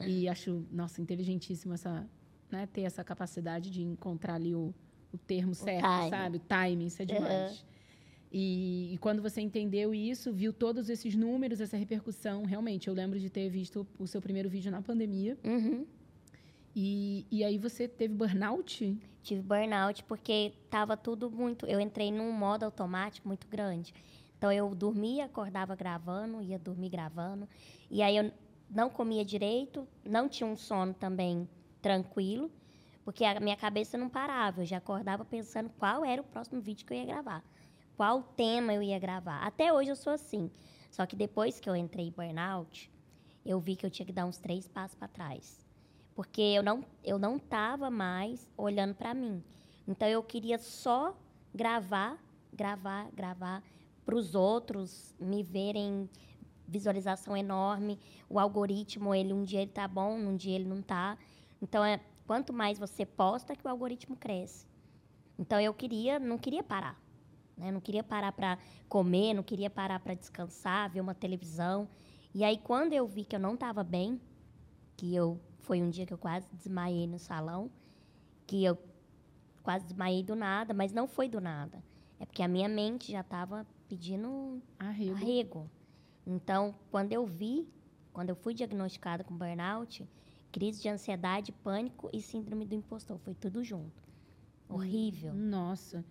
[0.00, 2.08] E acho, nossa, inteligentíssimo essa,
[2.50, 4.74] né, ter essa capacidade de encontrar ali o,
[5.12, 6.38] o termo certo, sabe?
[6.38, 7.64] O timing, isso é demais.
[8.32, 13.20] E, e quando você entendeu isso, viu todos esses números, essa repercussão, realmente, eu lembro
[13.20, 15.38] de ter visto o seu primeiro vídeo na pandemia.
[15.44, 15.86] Uhum.
[16.74, 18.98] E, e aí você teve burnout?
[19.22, 21.66] Tive burnout porque tava tudo muito.
[21.66, 23.94] Eu entrei num modo automático muito grande.
[24.36, 27.48] Então eu dormia, acordava gravando, ia dormir gravando.
[27.88, 28.32] E aí eu
[28.68, 31.48] não comia direito, não tinha um sono também
[31.80, 32.50] tranquilo,
[33.04, 34.62] porque a minha cabeça não parava.
[34.62, 37.44] Eu já acordava pensando qual era o próximo vídeo que eu ia gravar,
[37.96, 39.38] qual tema eu ia gravar.
[39.46, 40.50] Até hoje eu sou assim.
[40.90, 42.90] Só que depois que eu entrei em burnout,
[43.46, 45.63] eu vi que eu tinha que dar uns três passos para trás
[46.14, 49.42] porque eu não eu não tava mais olhando para mim.
[49.86, 51.16] Então eu queria só
[51.54, 52.18] gravar,
[52.52, 53.62] gravar, gravar
[54.04, 56.08] para os outros me verem
[56.66, 57.98] visualização enorme.
[58.28, 61.18] O algoritmo, ele um dia ele tá bom, um dia ele não tá.
[61.60, 64.66] Então é quanto mais você posta que o algoritmo cresce.
[65.38, 67.00] Então eu queria, não queria parar.
[67.56, 67.70] Né?
[67.70, 71.88] Não queria parar para comer, não queria parar para descansar, ver uma televisão.
[72.34, 74.20] E aí quando eu vi que eu não estava bem,
[74.96, 77.70] que eu foi um dia que eu quase desmaiei no salão,
[78.46, 78.78] que eu
[79.62, 81.82] quase desmaiei do nada, mas não foi do nada.
[82.20, 85.14] É porque a minha mente já estava pedindo Arrego.
[85.14, 85.70] arrego.
[86.26, 87.68] Então, quando eu vi,
[88.12, 90.06] quando eu fui diagnosticada com burnout,
[90.52, 94.02] crise de ansiedade, pânico e síndrome do impostor, foi tudo junto.
[94.68, 95.34] Horrível.
[95.34, 96.04] Nossa.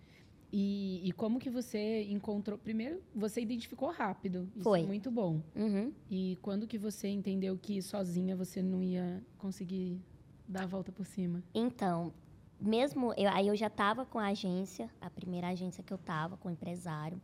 [0.56, 2.56] E, e como que você encontrou?
[2.56, 4.48] Primeiro, você identificou rápido.
[4.54, 4.82] Isso Foi.
[4.82, 5.42] é muito bom.
[5.52, 5.92] Uhum.
[6.08, 10.00] E quando que você entendeu que sozinha você não ia conseguir
[10.46, 11.42] dar a volta por cima?
[11.52, 12.14] Então,
[12.60, 16.36] mesmo eu, aí eu já estava com a agência, a primeira agência que eu estava,
[16.36, 17.20] com o empresário.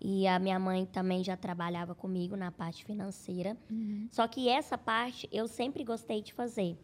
[0.00, 3.58] E a minha mãe também já trabalhava comigo na parte financeira.
[3.70, 4.08] Uhum.
[4.10, 6.78] Só que essa parte eu sempre gostei de fazer.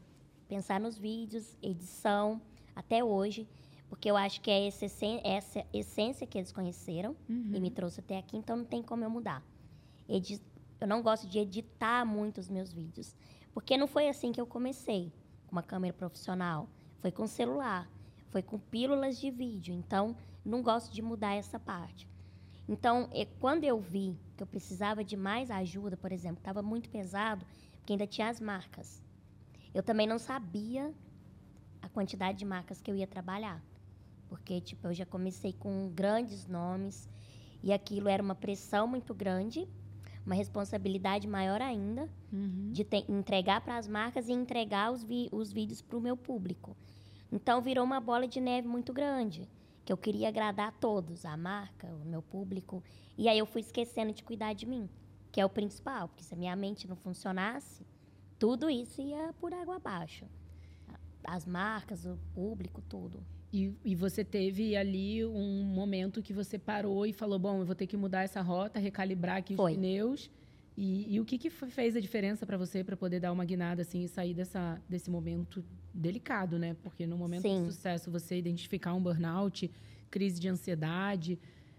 [0.46, 2.38] Pensar nos vídeos, edição,
[2.76, 3.48] até hoje.
[3.90, 7.50] Porque eu acho que é essa, essen- essa essência que eles conheceram Uhum.
[7.52, 9.44] e me trouxe até aqui, então não tem como eu mudar.
[10.08, 10.40] Edi-
[10.80, 13.14] eu não gosto de editar muito os meus vídeos.
[13.52, 15.12] Porque não foi assim que eu comecei,
[15.46, 16.68] com uma câmera profissional.
[17.00, 17.90] Foi com celular,
[18.30, 19.74] foi com pílulas de vídeo.
[19.74, 22.08] Então, não gosto de mudar essa parte.
[22.68, 27.44] Então, quando eu vi que eu precisava de mais ajuda, por exemplo, estava muito pesado,
[27.78, 29.02] porque ainda tinha as marcas.
[29.74, 30.94] Eu também não sabia
[31.82, 33.60] a quantidade de marcas que eu ia trabalhar.
[34.30, 37.08] Porque, tipo, eu já comecei com grandes nomes
[37.64, 39.66] e aquilo era uma pressão muito grande,
[40.24, 42.70] uma responsabilidade maior ainda Uhum.
[42.72, 46.16] de te- entregar para as marcas e entregar os, vi- os vídeos para o meu
[46.16, 46.76] público.
[47.32, 49.48] Então virou uma bola de neve muito grande,
[49.84, 52.84] que eu queria agradar a todos, a marca, o meu público.
[53.18, 54.88] E aí eu fui esquecendo de cuidar de mim,
[55.32, 57.84] que é o principal, porque se a minha mente não funcionasse,
[58.38, 60.24] tudo isso ia por água abaixo.
[61.24, 63.20] As marcas, o público, tudo.
[63.52, 67.74] E, e você teve ali um momento que você parou e falou: bom, eu vou
[67.74, 69.72] ter que mudar essa rota, recalibrar aqui Foi.
[69.72, 70.30] os pneus.
[70.76, 73.82] E, e o que, que fez a diferença para você para poder dar uma guinada
[73.82, 76.74] assim e sair dessa, desse momento delicado, né?
[76.82, 77.60] Porque no momento Sim.
[77.60, 79.70] de sucesso você identificar um burnout,
[80.10, 81.38] crise de ansiedade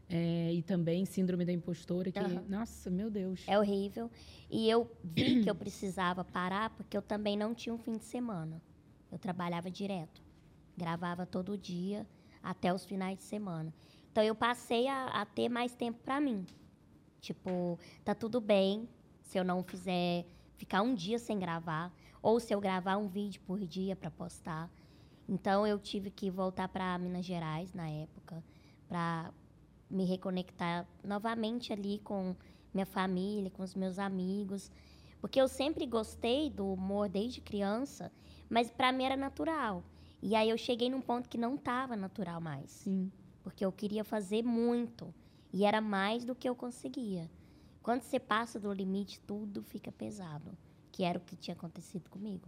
[0.09, 2.43] é, e também síndrome da impostora, que, Aham.
[2.49, 3.41] nossa, meu Deus.
[3.47, 4.11] É horrível.
[4.49, 8.03] E eu vi que eu precisava parar porque eu também não tinha um fim de
[8.03, 8.61] semana.
[9.09, 10.21] Eu trabalhava direto.
[10.81, 12.07] Gravava todo dia,
[12.41, 13.71] até os finais de semana.
[14.11, 16.43] Então eu passei a, a ter mais tempo para mim.
[17.19, 18.89] Tipo, tá tudo bem
[19.21, 20.25] se eu não fizer
[20.57, 24.71] ficar um dia sem gravar ou se eu gravar um vídeo por dia para postar.
[25.29, 28.43] Então eu tive que voltar para Minas Gerais na época
[28.87, 29.31] para
[29.87, 32.35] me reconectar novamente ali com
[32.73, 34.71] minha família, com os meus amigos,
[35.19, 38.11] porque eu sempre gostei do humor desde criança,
[38.49, 39.83] mas para mim era natural.
[40.21, 43.11] E aí eu cheguei num ponto que não estava natural mais Sim.
[43.43, 45.13] porque eu queria fazer muito
[45.51, 47.29] e era mais do que eu conseguia.
[47.81, 50.55] Quando você passa do limite, tudo fica pesado,
[50.91, 52.47] que era o que tinha acontecido comigo.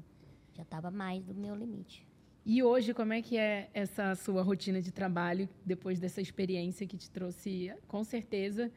[0.54, 2.08] Já estava mais do meu limite.
[2.46, 6.98] E hoje, como é que é essa sua rotina de trabalho depois dessa experiência que
[6.98, 8.72] te trouxe, com certeza,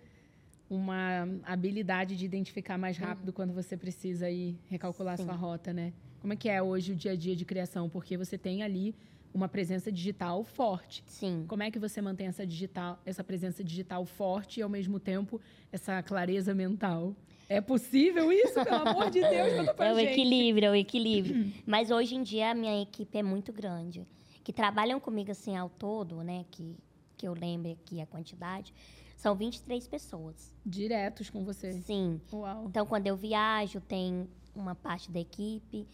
[0.69, 5.25] uma habilidade de identificar mais rápido quando você precisa aí recalcular Sim.
[5.25, 5.93] sua rota, né?
[6.21, 7.89] Como é que é hoje o dia a dia de criação?
[7.89, 8.95] Porque você tem ali
[9.33, 11.05] uma presença digital forte.
[11.07, 11.45] Sim.
[11.47, 15.41] Como é que você mantém essa digital, essa presença digital forte e ao mesmo tempo
[15.71, 17.15] essa clareza mental?
[17.49, 18.55] É possível isso?
[18.65, 20.11] Pelo amor de Deus, conta pra É o gente.
[20.13, 21.53] equilíbrio, é o equilíbrio.
[21.65, 24.05] Mas hoje em dia a minha equipe é muito grande.
[24.43, 26.45] Que trabalham comigo assim ao todo, né?
[26.51, 26.77] Que,
[27.17, 28.75] que eu lembre aqui a quantidade.
[29.17, 30.53] São 23 pessoas.
[30.65, 31.73] Diretos com você.
[31.83, 32.21] Sim.
[32.33, 32.67] Uau.
[32.69, 35.87] Então, quando eu viajo, tem uma parte da equipe,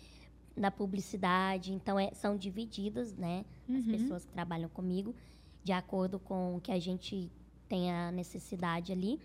[0.57, 1.73] na publicidade.
[1.73, 3.45] Então, é- são divididas, né?
[3.69, 3.93] As Uhum.
[3.93, 5.15] pessoas que trabalham comigo,
[5.65, 7.31] de acordo com o que a gente
[7.69, 9.19] tem a necessidade ali.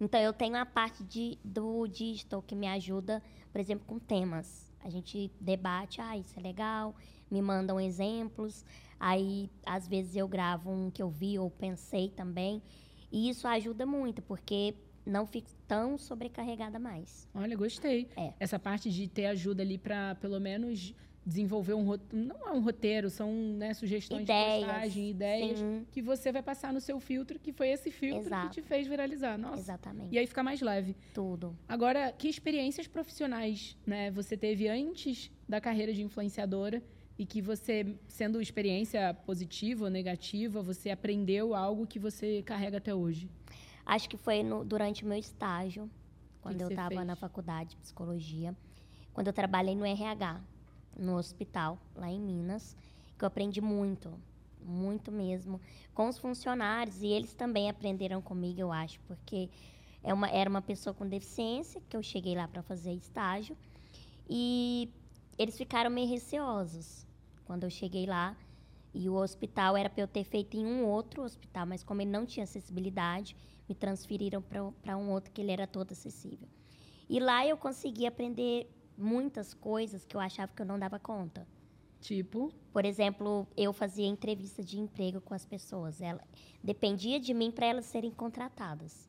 [0.00, 4.70] Então, eu tenho a parte de, do digital que me ajuda, por exemplo, com temas.
[4.80, 6.94] A gente debate, ah, isso é legal,
[7.30, 8.64] me mandam exemplos.
[9.00, 12.60] Aí, às vezes, eu gravo um que eu vi ou pensei também.
[13.10, 17.28] E isso ajuda muito, porque não fico tão sobrecarregada mais.
[17.34, 18.08] Olha, gostei.
[18.16, 18.32] É.
[18.40, 20.92] Essa parte de ter ajuda ali para pelo menos
[21.26, 22.26] desenvolver um roteiro.
[22.26, 26.42] Não é um roteiro, são né, sugestões Ideias, de postagem, ideias Sim, que você vai
[26.42, 28.48] passar no seu filtro, que foi esse filtro Exato.
[28.48, 29.36] que te fez viralizar.
[29.36, 29.58] Nossa.
[29.58, 30.14] exatamente.
[30.14, 30.96] E aí fica mais leve.
[31.12, 31.56] Tudo.
[31.68, 36.80] Agora, que experiências profissionais né, você teve antes da carreira de influenciadora
[37.18, 42.94] e que você, sendo experiência positiva ou negativa, você aprendeu algo que você carrega até
[42.94, 43.28] hoje?
[43.84, 45.90] Acho que foi no- durante o meu estágio,
[46.42, 48.54] quando eu estava na faculdade de psicologia,
[49.14, 50.40] quando eu trabalhei no RH,
[50.96, 52.76] no hospital, lá em Minas,
[53.18, 54.12] que eu aprendi muito,
[54.62, 55.60] muito mesmo,
[55.94, 59.48] com os funcionários, e eles também aprenderam comigo, eu acho, porque
[60.02, 63.56] é uma, era uma pessoa com deficiência, que eu cheguei lá para fazer estágio,
[64.28, 64.90] e
[65.38, 67.05] eles ficaram meio receosos
[67.46, 68.36] quando eu cheguei lá.
[68.92, 72.10] E o hospital era para eu ter feito em um outro hospital, mas como ele
[72.10, 73.36] não tinha acessibilidade,
[73.68, 76.48] me transferiram para um outro que ele era todo acessível.
[77.08, 81.46] E lá eu consegui aprender muitas coisas que eu achava que eu não dava conta.
[82.00, 86.00] Tipo, Por exemplo, eu fazia entrevista de emprego com as pessoas.
[86.00, 86.22] Ela
[86.62, 89.08] dependia de mim para elas serem contratadas.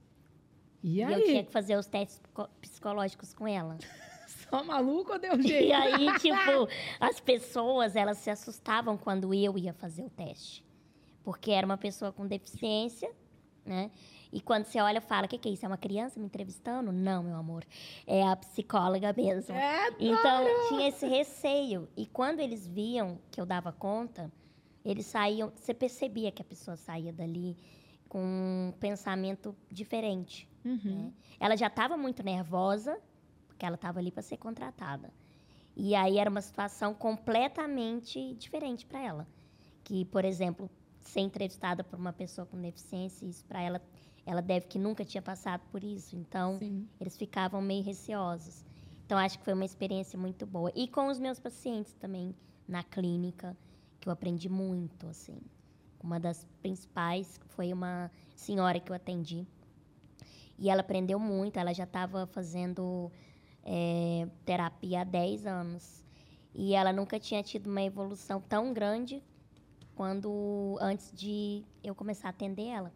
[0.83, 1.13] e E aí?
[1.13, 3.77] eu tinha que fazer os testes psico- psicológicos com ela.
[4.49, 5.69] Só maluco ou deu jeito?
[5.69, 6.67] E aí, tipo,
[6.99, 10.65] as pessoas, elas se assustavam quando eu ia fazer o teste.
[11.23, 13.11] Porque era uma pessoa com deficiência,
[13.65, 13.91] né?
[14.31, 15.65] E quando você olha, fala, o que, que é isso?
[15.65, 16.91] É uma criança me entrevistando?
[16.91, 17.65] Não, meu amor.
[18.05, 19.55] É a psicóloga mesmo.
[19.55, 21.87] É, Então, tinha esse receio.
[21.95, 24.31] E quando eles viam que eu dava conta,
[24.83, 25.51] eles saíam...
[25.55, 27.57] Você percebia que a pessoa saía dali
[28.07, 30.47] com um pensamento diferente.
[30.63, 30.79] Uhum.
[30.83, 31.13] né?
[31.39, 32.99] Ela já estava muito nervosa,
[33.57, 35.11] porque ela estava ali para ser contratada.
[35.75, 39.27] E aí era uma situação completamente diferente para ela.
[39.83, 40.69] Que, por exemplo,
[41.01, 43.81] ser entrevistada por uma pessoa com deficiência, isso para ela,
[44.25, 46.15] ela deve que nunca tinha passado por isso.
[46.15, 46.87] Então, Sim.
[46.99, 48.63] eles ficavam meio receosos.
[49.05, 50.71] Então, acho que foi uma experiência muito boa.
[50.75, 52.35] E com os meus pacientes também,
[52.67, 53.57] na clínica,
[53.99, 55.39] que eu aprendi muito, assim.
[55.99, 59.47] Uma das principais foi uma senhora que eu atendi.
[60.59, 63.11] E ela aprendeu muito, ela já estava fazendo
[63.67, 66.03] eh, terapia há 10 anos.
[66.55, 69.21] E ela nunca tinha tido uma evolução tão grande
[69.93, 72.93] quando antes de eu começar a atender ela.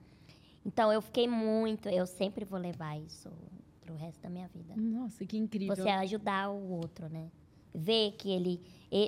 [0.66, 3.30] Então eu fiquei muito, eu sempre vou levar isso
[3.82, 4.74] pro resto da minha vida.
[4.76, 5.76] Nossa, que incrível.
[5.76, 7.30] Você ajudar o outro, né?
[7.74, 8.62] Ver que ele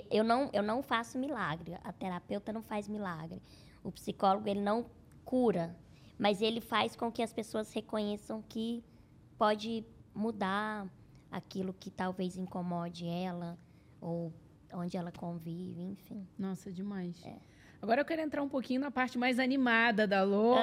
[0.09, 3.41] eu não eu não faço milagre, a terapeuta não faz milagre.
[3.83, 4.85] O psicólogo ele não
[5.23, 5.75] cura,
[6.17, 8.83] mas ele faz com que as pessoas reconheçam que
[9.37, 10.87] pode mudar
[11.33, 13.57] aquilo que talvez incomode ela
[13.99, 14.31] ou
[14.73, 16.27] onde ela convive, enfim.
[16.37, 17.15] Nossa, demais.
[17.25, 17.35] É.
[17.81, 20.55] Agora eu quero entrar um pouquinho na parte mais animada da Lô,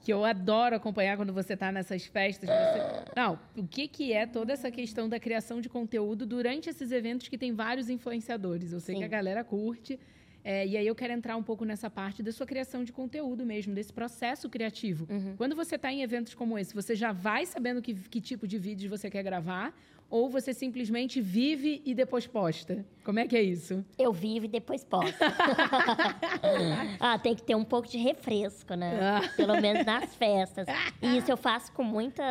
[0.00, 2.48] que eu adoro acompanhar quando você tá nessas festas.
[2.48, 6.90] você- Não, o que, que é toda essa questão da criação de conteúdo durante esses
[6.90, 8.72] eventos que tem vários influenciadores?
[8.72, 9.00] Eu sei Sim.
[9.00, 10.00] que a galera curte.
[10.44, 13.44] é, e aí eu quero entrar um pouco nessa parte da sua criação de conteúdo
[13.44, 15.06] mesmo, desse processo criativo.
[15.10, 15.34] Uhum.
[15.36, 18.56] Quando você está em eventos como esse, você já vai sabendo que, que tipo de
[18.58, 19.74] vídeos você quer gravar?
[20.10, 22.84] Ou você simplesmente vive e depois posta?
[23.04, 23.84] Como é que é isso?
[23.98, 25.18] Eu vivo e depois posto.
[26.98, 28.98] ah, tem que ter um pouco de refresco, né?
[29.00, 29.20] Ah.
[29.36, 30.66] Pelo menos nas festas.
[31.02, 32.22] E isso eu faço com muita.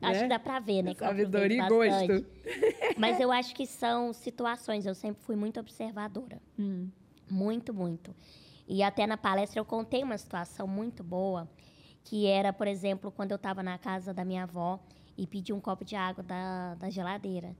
[0.00, 0.22] Acho Né?
[0.22, 0.94] que dá pra ver, né?
[0.94, 2.26] Sabedoria e gosto.
[2.96, 4.86] Mas eu acho que são situações.
[4.86, 6.40] Eu sempre fui muito observadora.
[6.58, 6.88] Hum.
[7.30, 8.14] Muito, muito.
[8.66, 11.46] E até na palestra eu contei uma situação muito boa,
[12.04, 14.80] que era, por exemplo, quando eu estava na casa da minha avó
[15.18, 17.54] e pedi um copo de água da, da geladeira.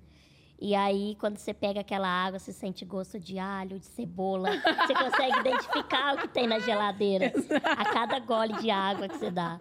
[0.60, 4.50] E aí, quando você pega aquela água, você sente gosto de alho, de cebola.
[4.50, 7.32] Você consegue identificar o que tem na geladeira
[7.64, 9.58] a cada gole de água que você dá.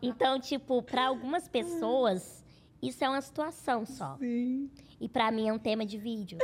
[0.00, 2.44] Então, tipo, para algumas pessoas,
[2.80, 4.16] isso é uma situação só.
[4.18, 4.70] Sim.
[5.00, 6.38] E para mim é um tema de vídeo.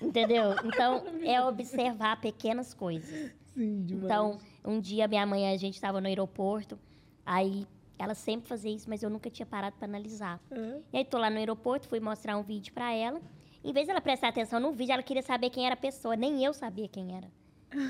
[0.00, 0.54] Entendeu?
[0.64, 3.30] Então, é observar pequenas coisas.
[3.54, 4.04] Sim, demais.
[4.04, 6.78] Então, um dia minha mãe, a gente estava no aeroporto,
[7.26, 7.66] aí
[7.98, 10.40] ela sempre fazia isso, mas eu nunca tinha parado para analisar.
[10.50, 10.80] É.
[10.92, 13.20] E aí tô lá no aeroporto, fui mostrar um vídeo para ela.
[13.62, 16.44] Em vez dela prestar atenção no vídeo, ela queria saber quem era a pessoa, nem
[16.44, 17.30] eu sabia quem era.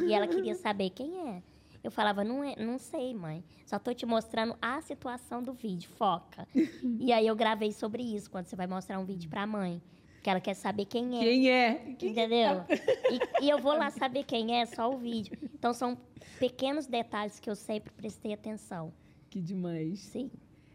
[0.07, 1.43] E ela queria saber quem é.
[1.83, 3.45] Eu falava, não, é, não sei, mãe.
[3.67, 6.47] Só tô te mostrando a situação do vídeo, foca.
[6.99, 9.83] e aí eu gravei sobre isso, quando você vai mostrar um vídeo pra mãe.
[10.23, 11.21] Que ela quer saber quem é.
[11.21, 11.89] Quem é?
[11.91, 12.65] Entendeu?
[12.71, 15.37] E, e eu vou lá saber quem é, só o vídeo.
[15.53, 15.99] Então são
[16.39, 18.91] pequenos detalhes que eu sempre prestei atenção.
[19.35, 19.99] Que demais.
[19.99, 20.31] Sim.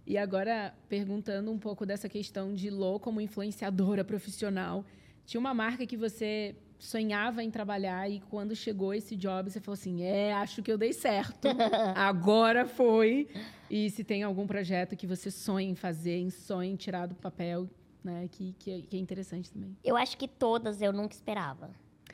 [0.06, 4.84] E agora, perguntando um pouco dessa questão de Lô como influenciadora profissional.
[5.26, 9.76] Tinha uma marca que você sonhava em trabalhar e quando chegou esse job, você falou
[9.76, 11.48] assim: é, acho que eu dei certo.
[11.96, 13.30] Agora foi.
[13.70, 17.16] E se tem algum projeto que você sonha em fazer, em sonha em tirar do
[17.16, 17.70] papel,
[18.04, 18.28] né?
[18.30, 19.74] Que, que, é, que é interessante também.
[19.86, 21.70] Eu acho que todas eu nunca esperava.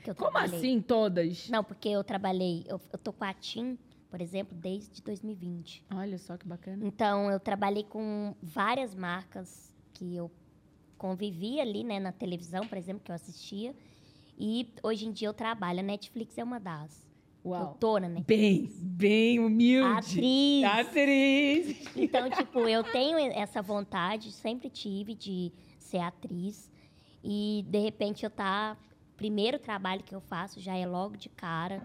[0.06, 0.60] Eu Como trabalhei.
[0.60, 1.50] assim, todas?
[1.50, 3.76] Não, porque eu trabalhei, eu, eu tô com a TIM,
[4.16, 5.84] por exemplo, desde 2020.
[5.94, 6.88] Olha só que bacana.
[6.88, 10.32] Então, eu trabalhei com várias marcas que eu
[10.98, 13.76] convivia ali, né, na televisão, por exemplo, que eu assistia.
[14.40, 15.82] E hoje em dia eu trabalho.
[15.82, 17.06] A Netflix é uma das.
[17.44, 17.78] Uau.
[18.00, 18.26] na Netflix.
[18.26, 19.98] Bem, bem humilde.
[19.98, 20.64] Atriz.
[20.64, 21.98] Atriz.
[21.98, 26.72] Então, tipo, eu tenho essa vontade, sempre tive de ser atriz.
[27.22, 28.78] E, de repente, eu tá...
[29.18, 31.82] Primeiro trabalho que eu faço já é logo de cara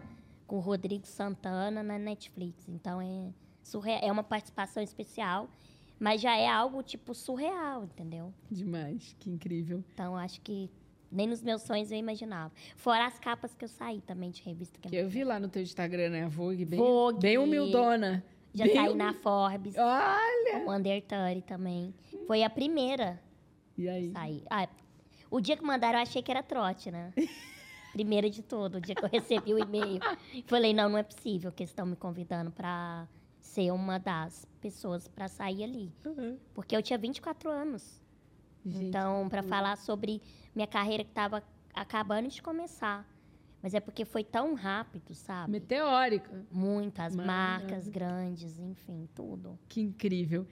[0.50, 2.68] com o Rodrigo Santana na Netflix.
[2.68, 3.32] Então, é,
[3.62, 3.92] surre...
[4.02, 5.48] é uma participação especial,
[5.96, 8.34] mas já é algo, tipo, surreal, entendeu?
[8.50, 9.84] Demais, que incrível.
[9.94, 10.68] Então, acho que
[11.08, 12.52] nem nos meus sonhos eu imaginava.
[12.74, 14.76] Fora as capas que eu saí também de revista.
[14.80, 16.24] Que Que eu vi lá no teu Instagram, né?
[16.24, 17.20] A Vogue, bem, Vogue.
[17.20, 18.24] bem humildona.
[18.52, 20.64] Já bem saí na Forbes, Olha!
[20.64, 21.94] com Under 30 também.
[22.26, 23.22] Foi a primeira
[23.78, 24.10] E aí?
[24.10, 24.42] Saí.
[24.50, 24.68] Ah,
[25.30, 27.12] o dia que mandaram, eu achei que era trote, né?
[28.00, 30.00] Primeiro de tudo, o dia que eu recebi o e-mail.
[30.48, 33.06] Falei, não, não é possível que eles estão me convidando para
[33.38, 35.92] ser uma das pessoas para sair ali.
[36.06, 36.38] Uhum.
[36.54, 38.00] Porque eu tinha 24 anos.
[38.64, 40.22] Gente, então, para falar sobre
[40.54, 41.42] minha carreira que estava
[41.74, 43.06] acabando de começar.
[43.62, 45.52] Mas é porque foi tão rápido, sabe?
[45.52, 46.46] Meteórica.
[46.50, 49.58] Muitas marcas grandes, enfim, tudo.
[49.68, 50.46] Que incrível.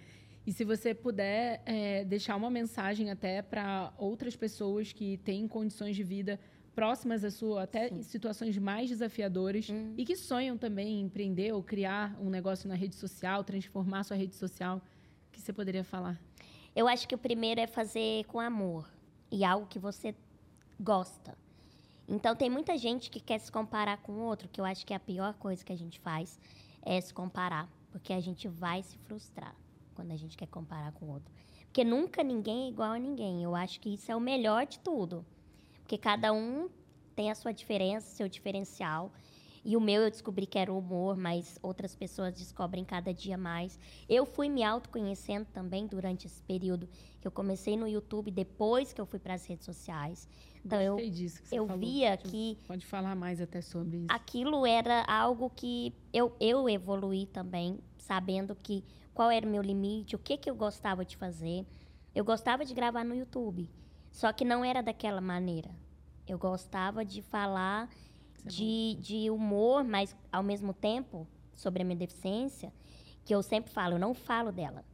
[0.47, 5.97] E se você puder é, deixar uma mensagem até para outras pessoas que têm condições
[5.97, 6.39] de vida
[6.79, 8.03] próximas à sua, até Sim.
[8.05, 9.95] situações mais desafiadoras hum.
[9.99, 14.17] e que sonham também em empreender ou criar um negócio na rede social, transformar sua
[14.17, 16.17] rede social, o que você poderia falar?
[16.77, 18.89] Eu acho que o primeiro é fazer com amor
[19.29, 20.15] e algo que você
[20.79, 21.37] gosta.
[22.07, 24.97] Então, tem muita gente que quer se comparar com outro, que eu acho que é
[24.97, 26.39] a pior coisa que a gente faz
[26.83, 29.57] é se comparar, porque a gente vai se frustrar
[29.97, 31.35] quando a gente quer comparar com outro.
[31.65, 33.43] Porque nunca ninguém é igual a ninguém.
[33.43, 35.27] Eu acho que isso é o melhor de tudo.
[35.89, 36.69] Porque cada um
[37.17, 39.11] tem a sua diferença, seu diferencial.
[39.65, 43.39] E o meu eu descobri que era o humor, mas outras pessoas descobrem cada dia
[43.39, 43.79] mais.
[44.07, 46.87] Eu fui me autoconhecendo também durante esse período
[47.19, 50.29] que eu comecei no YouTube, depois que eu fui para as redes sociais.
[50.63, 51.81] Então Gostei eu, disso que você eu falou.
[51.81, 54.07] via que pode falar mais até sobre isso.
[54.11, 60.15] Aquilo era algo que eu, eu evoluí também, sabendo que qual era o meu limite,
[60.15, 61.65] o que que eu gostava de fazer.
[62.15, 63.71] Eu gostava de gravar no YouTube,
[64.11, 65.71] só que não era daquela maneira.
[66.27, 67.89] Eu gostava de falar
[68.45, 72.73] de, de humor, mas ao mesmo tempo, sobre a minha deficiência,
[73.25, 74.85] que eu sempre falo, eu não falo dela,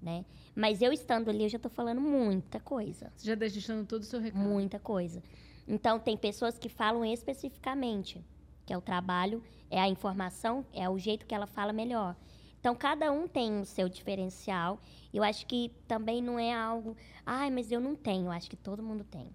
[0.00, 0.24] né?
[0.54, 3.12] Mas eu estando ali, eu já estou falando muita coisa.
[3.16, 4.42] Você já está deixando todo o seu recado.
[4.42, 5.22] Muita coisa.
[5.66, 8.24] Então, tem pessoas que falam especificamente,
[8.66, 12.16] que é o trabalho, é a informação, é o jeito que ela fala melhor.
[12.60, 14.78] Então, cada um tem o seu diferencial.
[15.12, 16.96] Eu acho que também não é algo,
[17.26, 18.26] ai, mas eu não tenho.
[18.26, 19.28] Eu acho que todo mundo tem.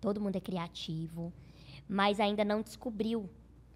[0.00, 1.32] Todo mundo é criativo
[1.88, 3.28] mas ainda não descobriu,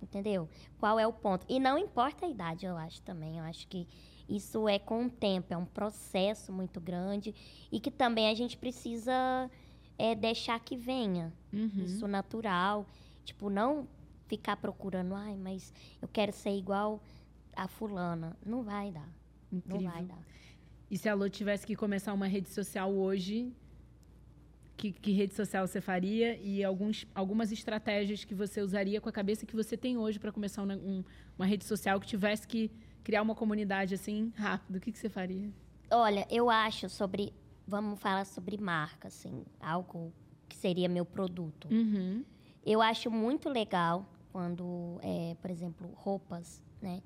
[0.03, 0.49] entendeu?
[0.79, 1.45] Qual é o ponto.
[1.49, 3.39] E não importa a idade, eu acho também.
[3.39, 3.87] Eu acho que
[4.29, 7.35] isso é com o tempo, é um processo muito grande
[7.71, 9.51] e que também a gente precisa
[9.97, 11.33] é, deixar que venha.
[11.53, 11.85] Uhum.
[11.85, 12.87] Isso natural.
[13.25, 13.87] Tipo, não
[14.27, 17.01] ficar procurando, ai, mas eu quero ser igual
[17.59, 18.37] a fulana.
[18.47, 19.09] Não vai dar.
[19.53, 19.83] Incrível.
[19.83, 20.19] Não vai dar.
[20.91, 23.53] E se a Lô tivesse que começar uma rede social hoje,
[24.77, 29.13] que, que, rede social você faria e alguns, algumas estratégias que você usaria com a
[29.13, 31.05] cabeça que você tem hoje para começar um, um,
[31.37, 32.71] uma rede social que tivesse que
[33.03, 34.77] criar uma comunidade assim rápido.
[34.77, 35.51] O que, que você faria?
[35.91, 37.35] Olha, eu acho sobre.
[37.67, 40.11] Vamos falar sobre marca, assim, algo
[40.49, 41.69] que seria meu produto.
[41.71, 42.25] Uhum.
[42.65, 47.03] Eu acho muito legal quando, é, por exemplo, roupas, né?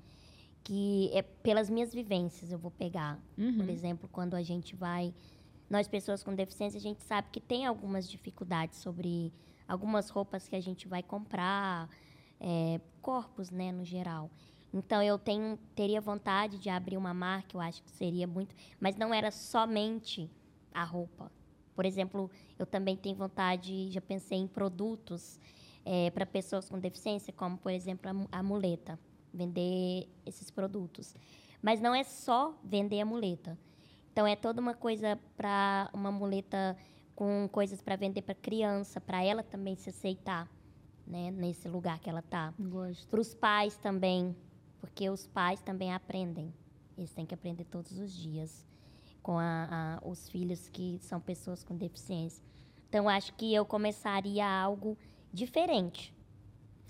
[0.63, 3.19] Que é pelas minhas vivências eu vou pegar.
[3.37, 3.57] Uhum.
[3.57, 5.13] Por exemplo, quando a gente vai
[5.69, 9.33] nós pessoas com deficiência, a gente sabe que tem algumas dificuldades sobre
[9.67, 11.89] algumas roupas que a gente vai comprar,
[12.39, 14.29] é, corpos, né, no geral.
[14.73, 18.95] Então eu tenho, teria vontade de abrir uma marca, eu acho que seria muito, mas
[18.95, 20.29] não era somente
[20.73, 21.31] a roupa.
[21.75, 25.39] Por exemplo, eu também tenho vontade, já pensei em produtos
[25.85, 28.99] é, para pessoas com deficiência, como por exemplo a, a muleta,
[29.33, 31.15] vender esses produtos.
[31.61, 33.57] Mas não é só vender a muleta.
[34.11, 36.77] Então é toda uma coisa para uma muleta
[37.15, 40.49] com coisas para vender para criança, para ela também se aceitar,
[41.05, 42.53] né, nesse lugar que ela tá.
[43.09, 44.35] Para os pais também,
[44.79, 46.53] porque os pais também aprendem.
[46.97, 48.65] Eles têm que aprender todos os dias
[49.21, 52.43] com a, a, os filhos que são pessoas com deficiência.
[52.89, 54.97] Então acho que eu começaria algo
[55.31, 56.13] diferente.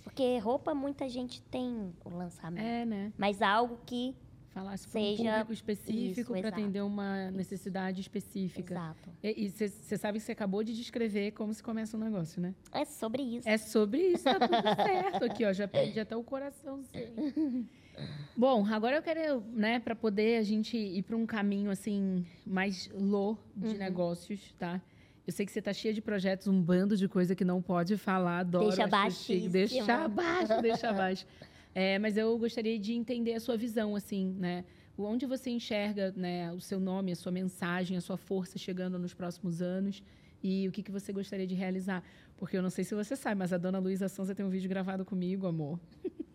[0.04, 2.64] Porque roupa muita gente tem o lançamento.
[2.64, 3.14] É, né?
[3.18, 4.16] Mas algo que
[4.54, 8.74] Falasse para um público específico para atender uma necessidade específica.
[8.76, 9.10] Exato.
[9.24, 12.54] E você sabe que você acabou de descrever como se começa um negócio, né?
[12.72, 13.50] É sobre isso.
[13.50, 14.54] É sobre isso, tá tudo
[14.86, 15.52] certo aqui, ó.
[15.52, 17.68] Já perdi até o coraçãozinho.
[18.38, 22.90] Bom, agora eu quero, né, para poder a gente ir para um caminho assim mais
[22.94, 23.78] low de uhum.
[23.78, 24.80] negócios, tá?
[25.26, 27.98] Eu sei que você tá cheia de projetos, um bando de coisa que não pode
[27.98, 28.68] falar, adoro.
[28.68, 29.50] Deixa abaixo.
[29.50, 31.26] Deixa abaixo, deixa abaixo.
[31.76, 34.64] É, mas eu gostaria de entender a sua visão, assim, né?
[34.96, 39.12] Onde você enxerga né, o seu nome, a sua mensagem, a sua força chegando nos
[39.12, 40.04] próximos anos
[40.44, 42.04] e o que, que você gostaria de realizar?
[42.38, 44.70] Porque eu não sei se você sabe, mas a dona Luísa Sonza tem um vídeo
[44.70, 45.80] gravado comigo, amor.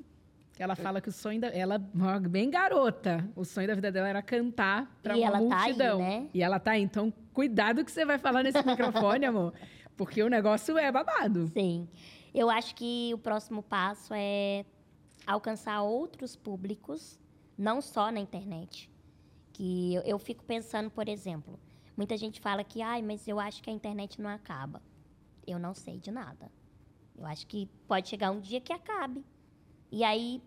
[0.58, 1.48] Ela fala que o sonho da.
[1.48, 1.78] Ela,
[2.28, 5.98] bem garota, o sonho da vida dela era cantar para uma ela multidão.
[5.98, 6.28] Tá aí, né?
[6.34, 6.82] E ela tá aí.
[6.82, 9.54] Então, cuidado que você vai falar nesse microfone, amor.
[9.96, 11.46] Porque o negócio é babado.
[11.48, 11.88] Sim.
[12.34, 14.64] Eu acho que o próximo passo é
[15.26, 17.20] alcançar outros públicos,
[17.56, 18.90] não só na internet.
[19.52, 21.58] Que eu, eu fico pensando, por exemplo,
[21.96, 24.82] muita gente fala que, ai, mas eu acho que a internet não acaba.
[25.46, 26.50] Eu não sei de nada.
[27.16, 29.24] Eu acho que pode chegar um dia que acabe.
[29.90, 30.42] E aí,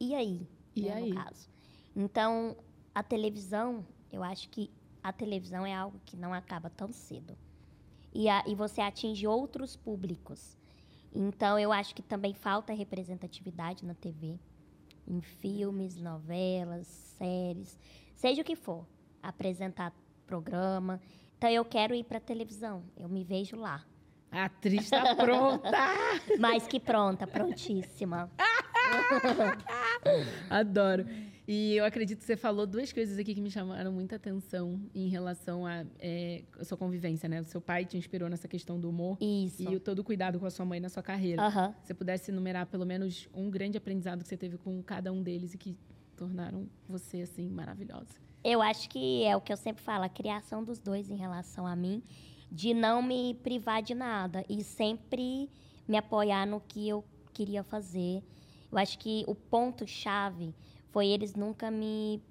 [0.00, 0.46] e aí?
[0.74, 1.10] E né, aí?
[1.10, 1.48] No caso.
[1.94, 2.56] Então,
[2.94, 4.70] a televisão, eu acho que
[5.02, 7.36] a televisão é algo que não acaba tão cedo.
[8.12, 10.56] e, a, e você atinge outros públicos.
[11.14, 14.38] Então, eu acho que também falta representatividade na TV,
[15.06, 17.78] em filmes, novelas, séries,
[18.14, 18.86] seja o que for,
[19.22, 19.94] apresentar
[20.26, 21.00] programa.
[21.38, 23.84] Então, eu quero ir para televisão, eu me vejo lá.
[24.30, 25.70] A atriz está pronta!
[26.40, 28.30] Mais que pronta, prontíssima.
[30.50, 31.06] Adoro.
[31.48, 35.08] E eu acredito que você falou duas coisas aqui que me chamaram muita atenção em
[35.08, 37.40] relação à é, sua convivência, né?
[37.40, 39.16] O seu pai te inspirou nessa questão do humor.
[39.20, 39.62] Isso.
[39.62, 41.48] E o, todo o cuidado com a sua mãe na sua carreira.
[41.82, 45.22] Se você pudesse enumerar pelo menos um grande aprendizado que você teve com cada um
[45.22, 45.76] deles e que
[46.16, 48.18] tornaram você, assim, maravilhosa.
[48.42, 51.66] Eu acho que é o que eu sempre falo, a criação dos dois em relação
[51.66, 52.02] a mim,
[52.50, 55.48] de não me privar de nada e sempre
[55.86, 58.22] me apoiar no que eu queria fazer.
[58.76, 60.54] Eu acho que o ponto chave
[60.90, 62.22] foi eles nunca me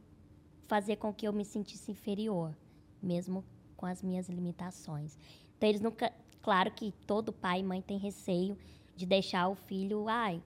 [0.67, 2.55] fazer com que eu me sentisse inferior,
[3.01, 3.43] mesmo
[3.75, 5.17] com as minhas limitações.
[5.57, 8.55] Então eles nunca, claro que todo pai e mãe tem receio
[8.95, 10.39] de deixar o filho, ai,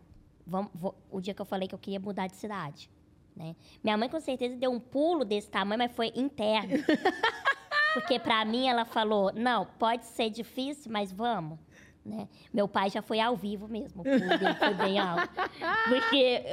[0.47, 2.89] vamos, vou- o dia que eu falei que eu queria mudar de cidade,
[3.35, 3.53] né?
[3.83, 6.77] Minha mãe com certeza deu um pulo desse tamanho, mas foi interno.
[7.93, 11.59] Porque para mim ela falou: "Não, pode ser difícil, mas vamos".
[12.05, 12.27] Né?
[12.53, 15.29] Meu pai já foi ao vivo mesmo, foi bem alto.
[15.89, 16.43] Porque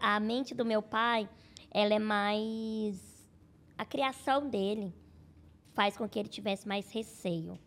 [0.00, 1.28] a, a mente do meu pai,
[1.70, 3.12] ela é mais
[3.76, 4.94] a criação dele
[5.74, 7.58] faz com que ele tivesse mais receio.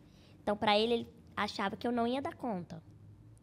[0.42, 2.82] Então, para ele, ele achava que eu não ia dar conta,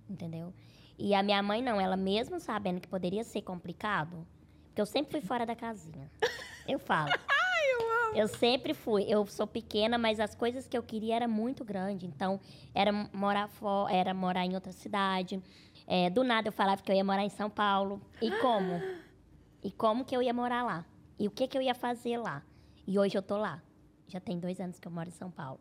[0.08, 0.54] entendeu?
[0.98, 4.26] E a minha mãe não, ela mesmo sabendo que poderia ser complicado,
[4.66, 6.10] porque eu sempre fui fora da casinha.
[6.66, 7.12] Eu falo.
[8.14, 9.04] Eu sempre fui.
[9.08, 12.06] Eu sou pequena, mas as coisas que eu queria era muito grande.
[12.06, 12.38] Então,
[12.74, 15.42] era morar fora, era morar em outra cidade.
[15.86, 18.00] É, do nada eu falava que eu ia morar em São Paulo.
[18.20, 18.80] E como?
[19.62, 20.84] E como que eu ia morar lá?
[21.18, 22.42] E o que que eu ia fazer lá?
[22.86, 23.62] E hoje eu tô lá.
[24.08, 25.58] Já tem dois anos que eu moro em São Paulo.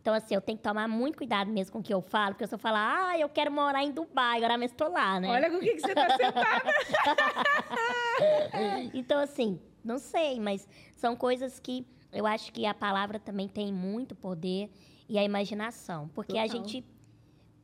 [0.00, 2.46] Então, assim, eu tenho que tomar muito cuidado mesmo com o que eu falo, porque
[2.46, 5.30] se eu falar, ah, eu quero morar em Dubai, agora mesmo estou lá, né?
[5.30, 6.64] Olha com o que, que você está sentada.
[8.92, 10.66] Então, assim, não sei, mas
[10.96, 14.70] são coisas que eu acho que a palavra também tem muito poder
[15.08, 16.08] e a imaginação.
[16.14, 16.58] Porque a Total.
[16.58, 16.84] gente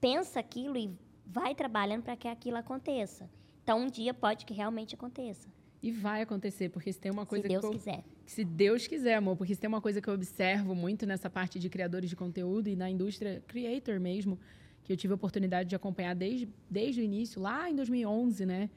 [0.00, 0.90] pensa aquilo e
[1.24, 3.30] vai trabalhando para que aquilo aconteça.
[3.62, 5.48] Então, um dia pode que realmente aconteça,
[5.82, 8.04] E vai acontecer, porque se tem uma coisa se Deus que eu, quiser.
[8.26, 11.58] Se Deus quiser, amor, porque se tem uma coisa que eu observo muito nessa parte
[11.58, 14.38] de criadores de conteúdo e na indústria creator mesmo,
[14.82, 18.68] que eu tive a oportunidade de acompanhar desde, desde o início, lá em 2011, né?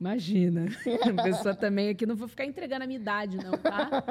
[0.00, 0.66] Imagina.
[1.18, 4.04] A pessoa também aqui, não vou ficar entregando a minha idade, não, tá?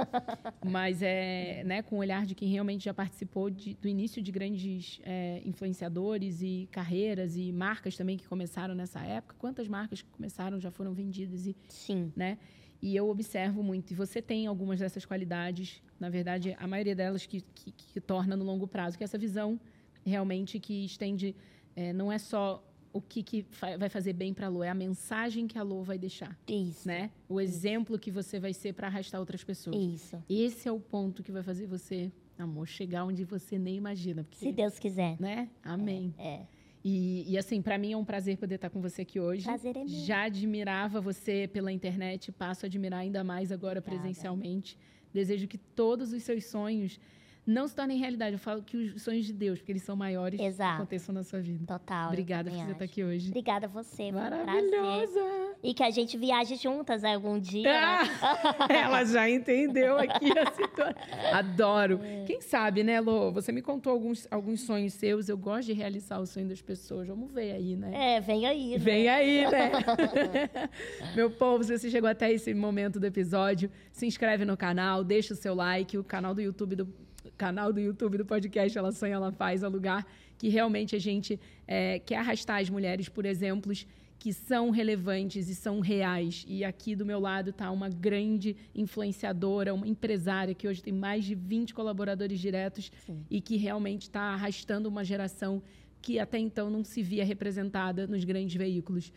[0.63, 4.31] Mas é, né, com o olhar de quem realmente já participou de- do início de
[4.31, 9.35] grandes é, influenciadores e carreiras e marcas também que começaram nessa época.
[9.37, 12.11] Quantas marcas que começaram já foram vendidas e Sim.
[12.15, 12.37] né?
[12.81, 13.91] E eu observo muito.
[13.91, 18.35] E você tem algumas dessas qualidades, na verdade, a maioria delas que, que, que torna
[18.35, 19.59] no longo prazo, que é essa visão
[20.05, 21.33] realmente que estende,
[21.75, 22.61] é, não é só
[22.93, 23.45] o que, que
[23.79, 26.87] vai fazer bem para a Lô, é a mensagem que a Lô vai deixar, Isso.
[26.87, 27.09] né?
[27.27, 29.75] O exemplo que você vai ser para arrastar outras pessoas.
[29.75, 30.23] Isso.
[30.29, 34.23] Esse é o ponto que vai fazer você, amor, chegar onde você nem imagina.
[34.23, 35.17] Porque, Se Deus quiser.
[35.19, 35.49] né?
[35.63, 36.13] Amém.
[36.19, 36.41] É.
[36.85, 39.45] E, e, assim, para mim é um prazer poder estar com você aqui hoje.
[39.45, 39.87] Prazer é meu.
[39.87, 44.01] Já admirava você pela internet, passo a admirar ainda mais agora Obrigada.
[44.01, 44.77] presencialmente.
[45.13, 46.99] Desejo que todos os seus sonhos
[47.45, 48.33] não se tornem realidade.
[48.33, 50.75] Eu falo que os sonhos de Deus, porque eles são maiores, Exato.
[50.75, 51.65] aconteçam na sua vida.
[51.65, 52.07] Total.
[52.07, 52.83] Obrigada por você estar acho.
[52.83, 53.27] aqui hoje.
[53.29, 54.03] Obrigada a você.
[54.03, 54.13] Um.
[54.13, 55.53] Maravilhosa!
[55.61, 58.09] E que a gente viaje juntas algum dia, né?
[58.21, 60.93] Ah, ela já entendeu aqui a situação.
[61.33, 61.99] Adoro.
[62.03, 62.23] É.
[62.25, 63.31] Quem sabe, né, Lô?
[63.31, 65.29] Você me contou alguns, alguns sonhos seus.
[65.29, 67.07] Eu gosto de realizar o sonho das pessoas.
[67.07, 68.15] Vamos ver aí, né?
[68.15, 68.71] É, vem aí.
[68.71, 68.77] né?
[68.77, 69.71] Vem aí, né?
[71.15, 75.33] Meu povo, se você chegou até esse momento do episódio, se inscreve no canal, deixa
[75.33, 77.03] o seu like, o canal do YouTube do
[77.37, 80.05] canal do YouTube do podcast Ela Sonha, Ela Faz, é o lugar
[80.37, 83.87] que realmente a gente é, quer arrastar as mulheres por exemplos
[84.23, 86.45] que são relevantes e são reais.
[86.47, 91.25] E aqui do meu lado está uma grande influenciadora, uma empresária que hoje tem mais
[91.25, 93.25] de 20 colaboradores diretos Sim.
[93.29, 95.61] e que realmente está arrastando uma geração
[96.01, 99.11] que até então não se via representada nos grandes veículos.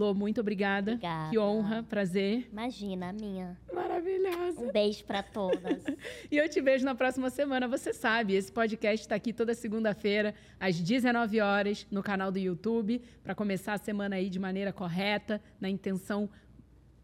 [0.00, 0.92] Lô, muito obrigada.
[0.92, 1.28] Obrigada.
[1.28, 2.48] Que honra, prazer.
[2.50, 3.58] Imagina, a minha.
[3.70, 4.58] Maravilhosa.
[4.58, 5.84] Um beijo pra todas.
[6.30, 7.68] E eu te vejo na próxima semana.
[7.68, 13.02] Você sabe, esse podcast está aqui toda segunda-feira, às 19 horas, no canal do YouTube,
[13.22, 16.30] para começar a semana aí de maneira correta, na intenção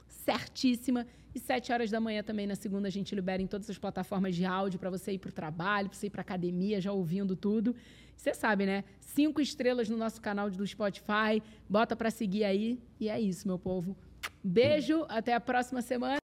[0.09, 1.07] certíssima.
[1.34, 4.34] E 7 horas da manhã também, na segunda, a gente libera em todas as plataformas
[4.34, 7.36] de áudio para você ir para o trabalho, para você ir para academia, já ouvindo
[7.36, 7.76] tudo.
[8.17, 8.85] Você sabe, né?
[9.01, 11.43] Cinco estrelas no nosso canal do Spotify.
[11.69, 12.79] Bota para seguir aí.
[12.99, 13.97] E é isso, meu povo.
[14.43, 16.26] Beijo, até a próxima semana.